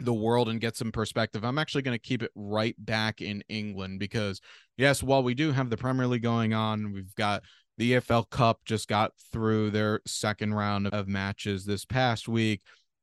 the 0.00 0.14
world 0.14 0.48
and 0.48 0.60
get 0.60 0.76
some 0.76 0.92
perspective. 0.92 1.44
I'm 1.44 1.58
actually 1.58 1.82
going 1.82 1.94
to 1.94 2.02
keep 2.02 2.22
it 2.22 2.30
right 2.34 2.74
back 2.78 3.20
in 3.20 3.42
England 3.48 3.98
because, 3.98 4.40
yes, 4.76 5.02
while 5.02 5.22
we 5.22 5.34
do 5.34 5.52
have 5.52 5.70
the 5.70 5.76
Premier 5.76 6.06
League 6.06 6.22
going 6.22 6.54
on, 6.54 6.92
we've 6.92 7.14
got 7.14 7.42
the 7.78 7.92
EFL 7.92 8.28
Cup 8.30 8.60
just 8.64 8.88
got 8.88 9.12
through 9.32 9.70
their 9.70 10.00
second 10.06 10.54
round 10.54 10.88
of 10.88 11.08
matches 11.08 11.64
this 11.64 11.84
past 11.84 12.28
week. 12.28 12.60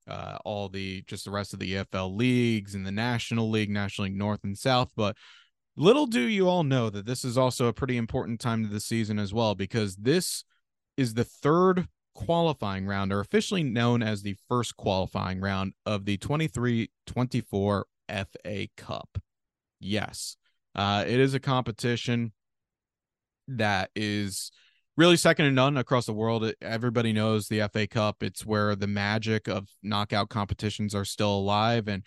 Uh, 0.07 0.37
all 0.45 0.69
the 0.69 1.03
just 1.05 1.25
the 1.25 1.31
rest 1.31 1.53
of 1.53 1.59
the 1.59 1.73
EFL 1.73 2.15
leagues 2.15 2.75
and 2.75 2.85
the 2.85 2.91
National 2.91 3.49
League, 3.49 3.69
National 3.69 4.05
League 4.05 4.15
North 4.15 4.43
and 4.43 4.57
South. 4.57 4.91
But 4.95 5.17
little 5.75 6.05
do 6.05 6.21
you 6.21 6.47
all 6.47 6.63
know 6.63 6.89
that 6.89 7.05
this 7.05 7.25
is 7.25 7.37
also 7.37 7.67
a 7.67 7.73
pretty 7.73 7.97
important 7.97 8.39
time 8.39 8.63
to 8.63 8.69
the 8.69 8.79
season 8.79 9.19
as 9.19 9.33
well 9.33 9.53
because 9.53 9.95
this 9.97 10.45
is 10.95 11.13
the 11.13 11.23
third 11.23 11.87
qualifying 12.17 12.87
round 12.87 13.13
are 13.13 13.19
officially 13.19 13.61
known 13.61 14.01
as 14.01 14.23
the 14.23 14.35
first 14.49 14.75
qualifying 14.75 15.39
round 15.39 15.73
of 15.85 16.03
the 16.05 16.17
23 16.17 16.89
24 17.05 17.85
FA 18.09 18.67
Cup. 18.75 19.19
Yes, 19.79 20.35
uh, 20.73 21.05
it 21.07 21.19
is 21.19 21.35
a 21.35 21.39
competition 21.39 22.33
that 23.47 23.91
is 23.95 24.51
really 24.97 25.15
second 25.15 25.45
to 25.45 25.51
none 25.51 25.77
across 25.77 26.07
the 26.07 26.13
world. 26.13 26.51
Everybody 26.59 27.13
knows 27.13 27.47
the 27.47 27.69
FA 27.71 27.85
Cup. 27.85 28.23
It's 28.23 28.43
where 28.43 28.75
the 28.75 28.87
magic 28.87 29.47
of 29.47 29.69
knockout 29.83 30.29
competitions 30.29 30.95
are 30.95 31.05
still 31.05 31.37
alive. 31.37 31.87
And 31.87 32.03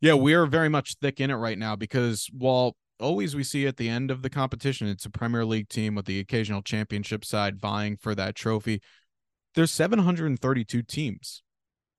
yeah, 0.00 0.14
we're 0.14 0.46
very 0.46 0.68
much 0.68 0.96
thick 1.00 1.20
in 1.20 1.30
it 1.30 1.36
right 1.36 1.58
now 1.58 1.76
because 1.76 2.28
while 2.36 2.74
always 2.98 3.36
we 3.36 3.44
see 3.44 3.68
at 3.68 3.76
the 3.76 3.88
end 3.88 4.10
of 4.10 4.22
the 4.22 4.30
competition, 4.30 4.88
it's 4.88 5.04
a 5.04 5.10
Premier 5.10 5.44
League 5.44 5.68
team 5.68 5.94
with 5.94 6.06
the 6.06 6.18
occasional 6.18 6.62
championship 6.62 7.24
side 7.24 7.60
vying 7.60 7.96
for 7.96 8.16
that 8.16 8.34
trophy. 8.34 8.82
There's 9.54 9.70
732 9.70 10.82
teams 10.82 11.42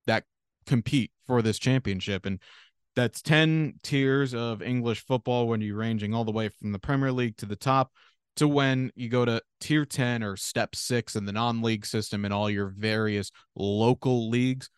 that 0.08 0.24
compete 0.66 1.12
for 1.26 1.42
this 1.42 1.60
championship. 1.60 2.26
And 2.26 2.40
that's 2.96 3.22
10 3.22 3.76
tiers 3.84 4.34
of 4.34 4.62
English 4.62 5.06
football 5.06 5.48
when 5.48 5.62
you're 5.62 5.78
ranging 5.78 6.14
all 6.14 6.26
the 6.26 6.32
way 6.32 6.50
from 6.50 6.72
the 6.72 6.80
Premier 6.80 7.12
League 7.12 7.38
to 7.38 7.46
the 7.46 7.56
top 7.56 7.92
to 8.36 8.48
when 8.48 8.92
you 8.96 9.10
go 9.10 9.26
to 9.26 9.42
tier 9.60 9.86
10 9.86 10.24
or 10.24 10.36
step 10.36 10.76
six 10.76 11.16
in 11.16 11.26
the 11.26 11.32
non 11.32 11.62
league 11.62 11.86
system 11.86 12.26
and 12.26 12.34
all 12.34 12.50
your 12.50 12.68
various 12.68 13.32
local 13.56 14.30
leagues. 14.30 14.70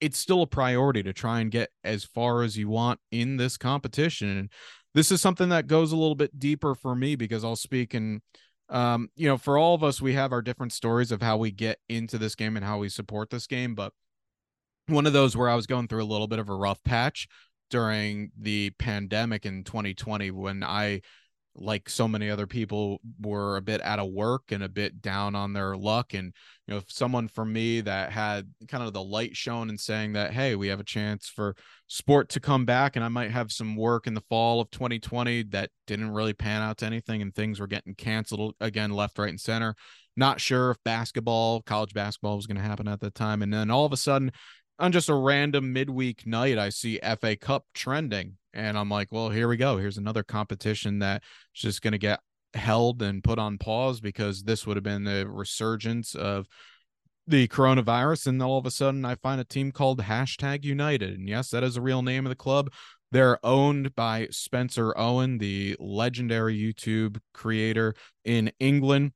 It's 0.00 0.18
still 0.18 0.42
a 0.42 0.46
priority 0.46 1.02
to 1.02 1.12
try 1.12 1.40
and 1.40 1.50
get 1.50 1.70
as 1.82 2.04
far 2.04 2.42
as 2.42 2.56
you 2.56 2.68
want 2.68 3.00
in 3.10 3.36
this 3.36 3.56
competition. 3.56 4.28
And 4.28 4.52
this 4.94 5.10
is 5.10 5.20
something 5.20 5.48
that 5.48 5.66
goes 5.66 5.92
a 5.92 5.96
little 5.96 6.14
bit 6.14 6.38
deeper 6.38 6.74
for 6.74 6.94
me 6.94 7.16
because 7.16 7.44
I'll 7.44 7.56
speak 7.56 7.94
and 7.94 8.20
um, 8.68 9.08
you 9.16 9.28
know, 9.28 9.38
for 9.38 9.56
all 9.56 9.74
of 9.74 9.82
us, 9.82 10.00
we 10.00 10.14
have 10.14 10.32
our 10.32 10.42
different 10.42 10.72
stories 10.72 11.10
of 11.12 11.22
how 11.22 11.36
we 11.36 11.50
get 11.50 11.78
into 11.88 12.18
this 12.18 12.34
game 12.34 12.56
and 12.56 12.64
how 12.64 12.78
we 12.78 12.88
support 12.88 13.30
this 13.30 13.46
game. 13.46 13.74
But 13.74 13.92
one 14.86 15.06
of 15.06 15.12
those 15.12 15.36
where 15.36 15.48
I 15.48 15.54
was 15.54 15.66
going 15.66 15.88
through 15.88 16.02
a 16.02 16.04
little 16.04 16.26
bit 16.26 16.38
of 16.38 16.48
a 16.48 16.54
rough 16.54 16.82
patch 16.84 17.28
during 17.70 18.30
the 18.38 18.70
pandemic 18.78 19.44
in 19.44 19.64
2020 19.64 20.30
when 20.30 20.62
I 20.62 21.02
like 21.60 21.88
so 21.88 22.08
many 22.08 22.30
other 22.30 22.46
people 22.46 23.00
were 23.20 23.56
a 23.56 23.62
bit 23.62 23.82
out 23.82 23.98
of 23.98 24.10
work 24.10 24.50
and 24.50 24.62
a 24.62 24.68
bit 24.68 25.02
down 25.02 25.34
on 25.34 25.52
their 25.52 25.76
luck. 25.76 26.14
And 26.14 26.32
you 26.68 26.74
know 26.74 26.82
someone 26.86 27.28
for 27.28 27.44
me 27.44 27.80
that 27.80 28.12
had 28.12 28.48
kind 28.68 28.84
of 28.84 28.92
the 28.92 29.02
light 29.02 29.34
shown 29.34 29.70
and 29.70 29.80
saying 29.80 30.12
that 30.12 30.32
hey 30.32 30.54
we 30.54 30.68
have 30.68 30.80
a 30.80 30.84
chance 30.84 31.26
for 31.26 31.56
sport 31.86 32.28
to 32.28 32.40
come 32.40 32.66
back 32.66 32.94
and 32.94 33.04
I 33.04 33.08
might 33.08 33.30
have 33.30 33.50
some 33.50 33.74
work 33.74 34.06
in 34.06 34.12
the 34.14 34.22
fall 34.28 34.60
of 34.60 34.70
2020 34.70 35.44
that 35.44 35.70
didn't 35.86 36.10
really 36.10 36.34
pan 36.34 36.60
out 36.60 36.76
to 36.78 36.86
anything 36.86 37.22
and 37.22 37.34
things 37.34 37.58
were 37.58 37.66
getting 37.66 37.94
canceled 37.94 38.54
again 38.60 38.90
left 38.90 39.18
right 39.18 39.30
and 39.30 39.40
center. 39.40 39.74
Not 40.14 40.40
sure 40.40 40.72
if 40.72 40.76
basketball 40.84 41.62
college 41.62 41.94
basketball 41.94 42.36
was 42.36 42.46
going 42.46 42.56
to 42.56 42.62
happen 42.62 42.88
at 42.88 43.00
that 43.00 43.14
time. 43.14 43.40
And 43.40 43.54
then 43.54 43.70
all 43.70 43.86
of 43.86 43.92
a 43.92 43.96
sudden 43.96 44.32
on 44.78 44.92
just 44.92 45.08
a 45.08 45.14
random 45.14 45.72
midweek 45.72 46.26
night, 46.26 46.58
I 46.58 46.68
see 46.68 47.00
FA 47.20 47.36
Cup 47.36 47.66
trending. 47.74 48.36
And 48.54 48.78
I'm 48.78 48.88
like, 48.88 49.12
well, 49.12 49.30
here 49.30 49.48
we 49.48 49.56
go. 49.56 49.76
Here's 49.76 49.98
another 49.98 50.22
competition 50.22 51.00
that's 51.00 51.24
just 51.54 51.82
going 51.82 51.92
to 51.92 51.98
get 51.98 52.20
held 52.54 53.02
and 53.02 53.22
put 53.22 53.38
on 53.38 53.58
pause 53.58 54.00
because 54.00 54.42
this 54.42 54.66
would 54.66 54.76
have 54.76 54.84
been 54.84 55.04
the 55.04 55.28
resurgence 55.28 56.14
of 56.14 56.46
the 57.26 57.46
coronavirus. 57.48 58.28
And 58.28 58.42
all 58.42 58.58
of 58.58 58.66
a 58.66 58.70
sudden, 58.70 59.04
I 59.04 59.16
find 59.16 59.40
a 59.40 59.44
team 59.44 59.70
called 59.70 60.02
Hashtag 60.02 60.64
United. 60.64 61.18
And 61.18 61.28
yes, 61.28 61.50
that 61.50 61.62
is 61.62 61.76
a 61.76 61.82
real 61.82 62.02
name 62.02 62.24
of 62.24 62.30
the 62.30 62.36
club. 62.36 62.72
They're 63.10 63.44
owned 63.44 63.94
by 63.94 64.28
Spencer 64.30 64.96
Owen, 64.98 65.38
the 65.38 65.76
legendary 65.78 66.58
YouTube 66.58 67.18
creator 67.32 67.94
in 68.24 68.52
England. 68.58 69.12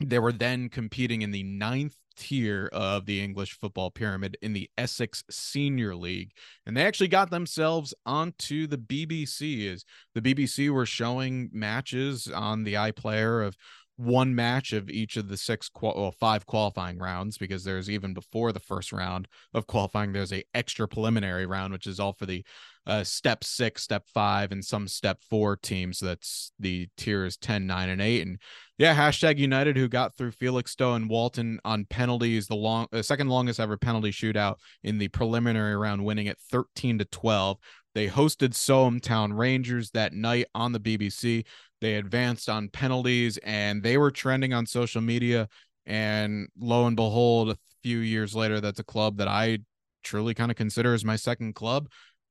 They 0.00 0.18
were 0.18 0.32
then 0.32 0.68
competing 0.70 1.22
in 1.22 1.30
the 1.30 1.42
ninth 1.42 1.96
tier 2.16 2.68
of 2.72 3.06
the 3.06 3.22
English 3.22 3.58
football 3.58 3.90
pyramid 3.90 4.36
in 4.42 4.52
the 4.52 4.68
Essex 4.76 5.22
Senior 5.30 5.94
League. 5.94 6.32
And 6.66 6.76
they 6.76 6.84
actually 6.84 7.08
got 7.08 7.30
themselves 7.30 7.94
onto 8.04 8.66
the 8.66 8.78
BBC 8.78 9.72
as 9.72 9.84
the 10.14 10.22
BBC 10.22 10.70
were 10.70 10.86
showing 10.86 11.50
matches 11.52 12.28
on 12.28 12.64
the 12.64 12.74
iPlayer 12.74 13.46
of 13.46 13.56
one 14.00 14.34
match 14.34 14.72
of 14.72 14.88
each 14.88 15.16
of 15.16 15.28
the 15.28 15.36
six 15.36 15.68
qual- 15.68 15.94
well, 15.96 16.12
five 16.12 16.46
qualifying 16.46 16.98
rounds 16.98 17.36
because 17.36 17.64
there's 17.64 17.90
even 17.90 18.14
before 18.14 18.52
the 18.52 18.60
first 18.60 18.92
round 18.92 19.28
of 19.52 19.66
qualifying 19.66 20.12
there's 20.12 20.32
a 20.32 20.42
extra 20.54 20.88
preliminary 20.88 21.46
round 21.46 21.72
which 21.72 21.86
is 21.86 22.00
all 22.00 22.12
for 22.12 22.26
the 22.26 22.44
uh, 22.86 23.04
step 23.04 23.44
six 23.44 23.82
step 23.82 24.04
five 24.08 24.52
and 24.52 24.64
some 24.64 24.88
step 24.88 25.18
four 25.28 25.54
teams. 25.56 25.98
So 25.98 26.06
that's 26.06 26.52
the 26.58 26.88
tiers 26.96 27.36
10 27.36 27.66
9 27.66 27.88
and 27.90 28.00
8 28.00 28.26
and 28.26 28.38
yeah 28.78 28.96
hashtag 28.96 29.36
united 29.38 29.76
who 29.76 29.86
got 29.86 30.16
through 30.16 30.32
felixstowe 30.32 30.94
and 30.94 31.08
walton 31.08 31.60
on 31.64 31.84
penalties 31.84 32.46
the 32.46 32.56
long 32.56 32.86
the 32.90 33.02
second 33.02 33.28
longest 33.28 33.60
ever 33.60 33.76
penalty 33.76 34.10
shootout 34.10 34.56
in 34.82 34.96
the 34.98 35.08
preliminary 35.08 35.76
round 35.76 36.04
winning 36.04 36.28
at 36.28 36.38
13 36.50 36.98
to 36.98 37.04
12 37.04 37.58
they 37.94 38.06
hosted 38.08 38.50
Soham 38.50 39.00
Town 39.00 39.32
Rangers 39.32 39.90
that 39.90 40.12
night 40.12 40.46
on 40.54 40.72
the 40.72 40.80
BBC. 40.80 41.44
They 41.80 41.96
advanced 41.96 42.48
on 42.48 42.68
penalties 42.68 43.38
and 43.38 43.82
they 43.82 43.96
were 43.96 44.10
trending 44.10 44.52
on 44.52 44.66
social 44.66 45.00
media. 45.00 45.48
And 45.86 46.48
lo 46.58 46.86
and 46.86 46.96
behold, 46.96 47.50
a 47.50 47.56
few 47.82 47.98
years 47.98 48.34
later, 48.34 48.60
that's 48.60 48.80
a 48.80 48.84
club 48.84 49.16
that 49.18 49.28
I 49.28 49.58
truly 50.02 50.34
kind 50.34 50.50
of 50.50 50.56
consider 50.56 50.94
as 50.94 51.04
my 51.04 51.16
second 51.16 51.54
club 51.54 51.88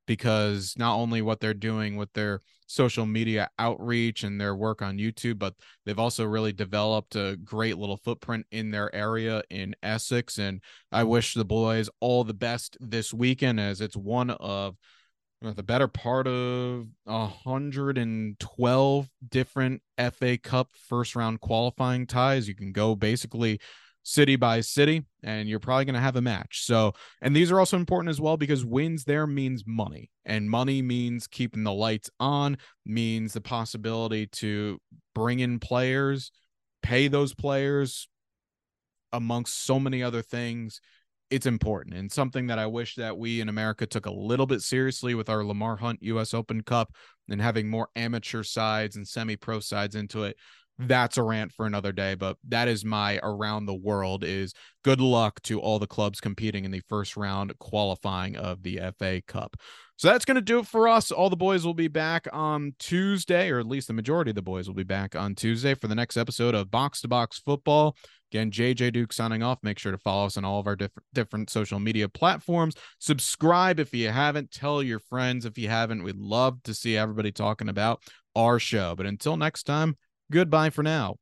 because 0.07 0.73
not 0.77 0.95
only 0.95 1.21
what 1.21 1.39
they're 1.39 1.53
doing 1.53 1.95
with 1.95 2.11
their 2.13 2.39
social 2.65 3.05
media 3.05 3.49
outreach 3.59 4.23
and 4.23 4.39
their 4.39 4.55
work 4.55 4.81
on 4.81 4.97
YouTube, 4.97 5.37
but 5.39 5.53
they've 5.85 5.99
also 5.99 6.23
really 6.23 6.53
developed 6.53 7.15
a 7.15 7.37
great 7.43 7.77
little 7.77 7.97
footprint 7.97 8.45
in 8.51 8.71
their 8.71 8.93
area 8.93 9.43
in 9.49 9.75
Essex. 9.83 10.37
And 10.37 10.61
I 10.91 11.03
wish 11.03 11.33
the 11.33 11.45
boys 11.45 11.89
all 11.99 12.23
the 12.23 12.33
best 12.33 12.77
this 12.79 13.13
weekend 13.13 13.59
as 13.59 13.81
it's 13.81 13.95
one 13.97 14.31
of 14.31 14.77
the 15.41 15.63
better 15.63 15.87
part 15.87 16.27
of 16.27 16.87
112 17.05 19.09
different 19.29 19.81
FA 20.11 20.37
Cup 20.37 20.69
first 20.87 21.15
round 21.15 21.39
qualifying 21.39 22.05
ties. 22.05 22.47
You 22.47 22.55
can 22.55 22.71
go 22.71 22.95
basically 22.95 23.59
city 24.03 24.35
by 24.35 24.61
city 24.61 25.05
and 25.23 25.47
you're 25.47 25.59
probably 25.59 25.85
going 25.85 25.95
to 25.95 26.01
have 26.01 26.15
a 26.15 26.21
match. 26.21 26.65
So, 26.65 26.93
and 27.21 27.35
these 27.35 27.51
are 27.51 27.59
also 27.59 27.77
important 27.77 28.09
as 28.09 28.19
well 28.19 28.37
because 28.37 28.65
wins 28.65 29.05
there 29.05 29.27
means 29.27 29.63
money 29.65 30.09
and 30.25 30.49
money 30.49 30.81
means 30.81 31.27
keeping 31.27 31.63
the 31.63 31.73
lights 31.73 32.09
on, 32.19 32.57
means 32.85 33.33
the 33.33 33.41
possibility 33.41 34.27
to 34.27 34.79
bring 35.15 35.39
in 35.39 35.59
players, 35.59 36.31
pay 36.81 37.07
those 37.07 37.33
players 37.33 38.07
amongst 39.13 39.65
so 39.65 39.79
many 39.79 40.03
other 40.03 40.21
things 40.21 40.81
it's 41.29 41.45
important 41.45 41.95
and 41.95 42.11
something 42.11 42.47
that 42.47 42.59
I 42.59 42.65
wish 42.65 42.95
that 42.95 43.17
we 43.17 43.41
in 43.41 43.49
America 43.49 43.85
took 43.85 44.05
a 44.05 44.11
little 44.11 44.45
bit 44.45 44.61
seriously 44.61 45.13
with 45.15 45.29
our 45.29 45.43
Lamar 45.43 45.77
Hunt 45.77 45.99
US 46.01 46.33
Open 46.33 46.61
Cup 46.61 46.93
and 47.29 47.41
having 47.41 47.69
more 47.69 47.89
amateur 47.95 48.43
sides 48.43 48.95
and 48.95 49.07
semi 49.07 49.35
pro 49.35 49.59
sides 49.59 49.95
into 49.95 50.23
it. 50.23 50.37
That's 50.81 51.17
a 51.17 51.23
rant 51.23 51.51
for 51.51 51.65
another 51.65 51.91
day, 51.91 52.15
but 52.15 52.37
that 52.47 52.69
is 52.69 52.85
my 52.85 53.19
around 53.21 53.65
the 53.65 53.75
world 53.75 54.23
is 54.23 54.53
good 54.83 55.01
luck 55.01 55.41
to 55.43 55.59
all 55.59 55.77
the 55.77 55.85
clubs 55.85 56.21
competing 56.21 56.63
in 56.63 56.71
the 56.71 56.81
first 56.87 57.17
round 57.17 57.57
qualifying 57.59 58.37
of 58.37 58.63
the 58.63 58.79
FA 58.97 59.21
Cup. 59.27 59.57
So 59.97 60.07
that's 60.07 60.23
going 60.23 60.35
to 60.35 60.41
do 60.41 60.59
it 60.59 60.65
for 60.65 60.87
us. 60.87 61.11
All 61.11 61.29
the 61.29 61.35
boys 61.35 61.65
will 61.65 61.73
be 61.73 61.89
back 61.89 62.25
on 62.31 62.73
Tuesday, 62.79 63.49
or 63.49 63.59
at 63.59 63.67
least 63.67 63.87
the 63.87 63.93
majority 63.93 64.31
of 64.31 64.35
the 64.35 64.41
boys 64.41 64.65
will 64.65 64.73
be 64.73 64.83
back 64.83 65.13
on 65.13 65.35
Tuesday 65.35 65.73
for 65.73 65.89
the 65.89 65.95
next 65.95 66.15
episode 66.15 66.55
of 66.55 66.71
Box 66.71 67.01
to 67.01 67.09
Box 67.09 67.39
Football. 67.39 67.97
Again, 68.31 68.51
JJ 68.51 68.93
Duke 68.93 69.11
signing 69.11 69.41
off. 69.41 69.59
Make 69.63 69.79
sure 69.79 69.91
to 69.91 69.97
follow 69.97 70.27
us 70.27 70.37
on 70.37 70.45
all 70.45 70.59
of 70.59 70.67
our 70.67 70.75
different 70.75 71.05
different 71.13 71.49
social 71.49 71.79
media 71.79 72.07
platforms. 72.07 72.75
Subscribe 72.99 73.79
if 73.79 73.93
you 73.93 74.09
haven't. 74.09 74.51
Tell 74.51 74.83
your 74.83 74.99
friends 74.99 75.45
if 75.45 75.57
you 75.57 75.67
haven't. 75.69 76.03
We'd 76.03 76.15
love 76.15 76.61
to 76.63 76.73
see 76.73 76.95
everybody 76.95 77.31
talking 77.31 77.69
about 77.69 78.03
our 78.35 78.59
show. 78.59 78.93
But 78.95 79.07
until 79.07 79.35
next 79.35 79.63
time, 79.63 79.97
goodbye 80.31 80.69
for 80.69 80.83
now. 80.83 81.17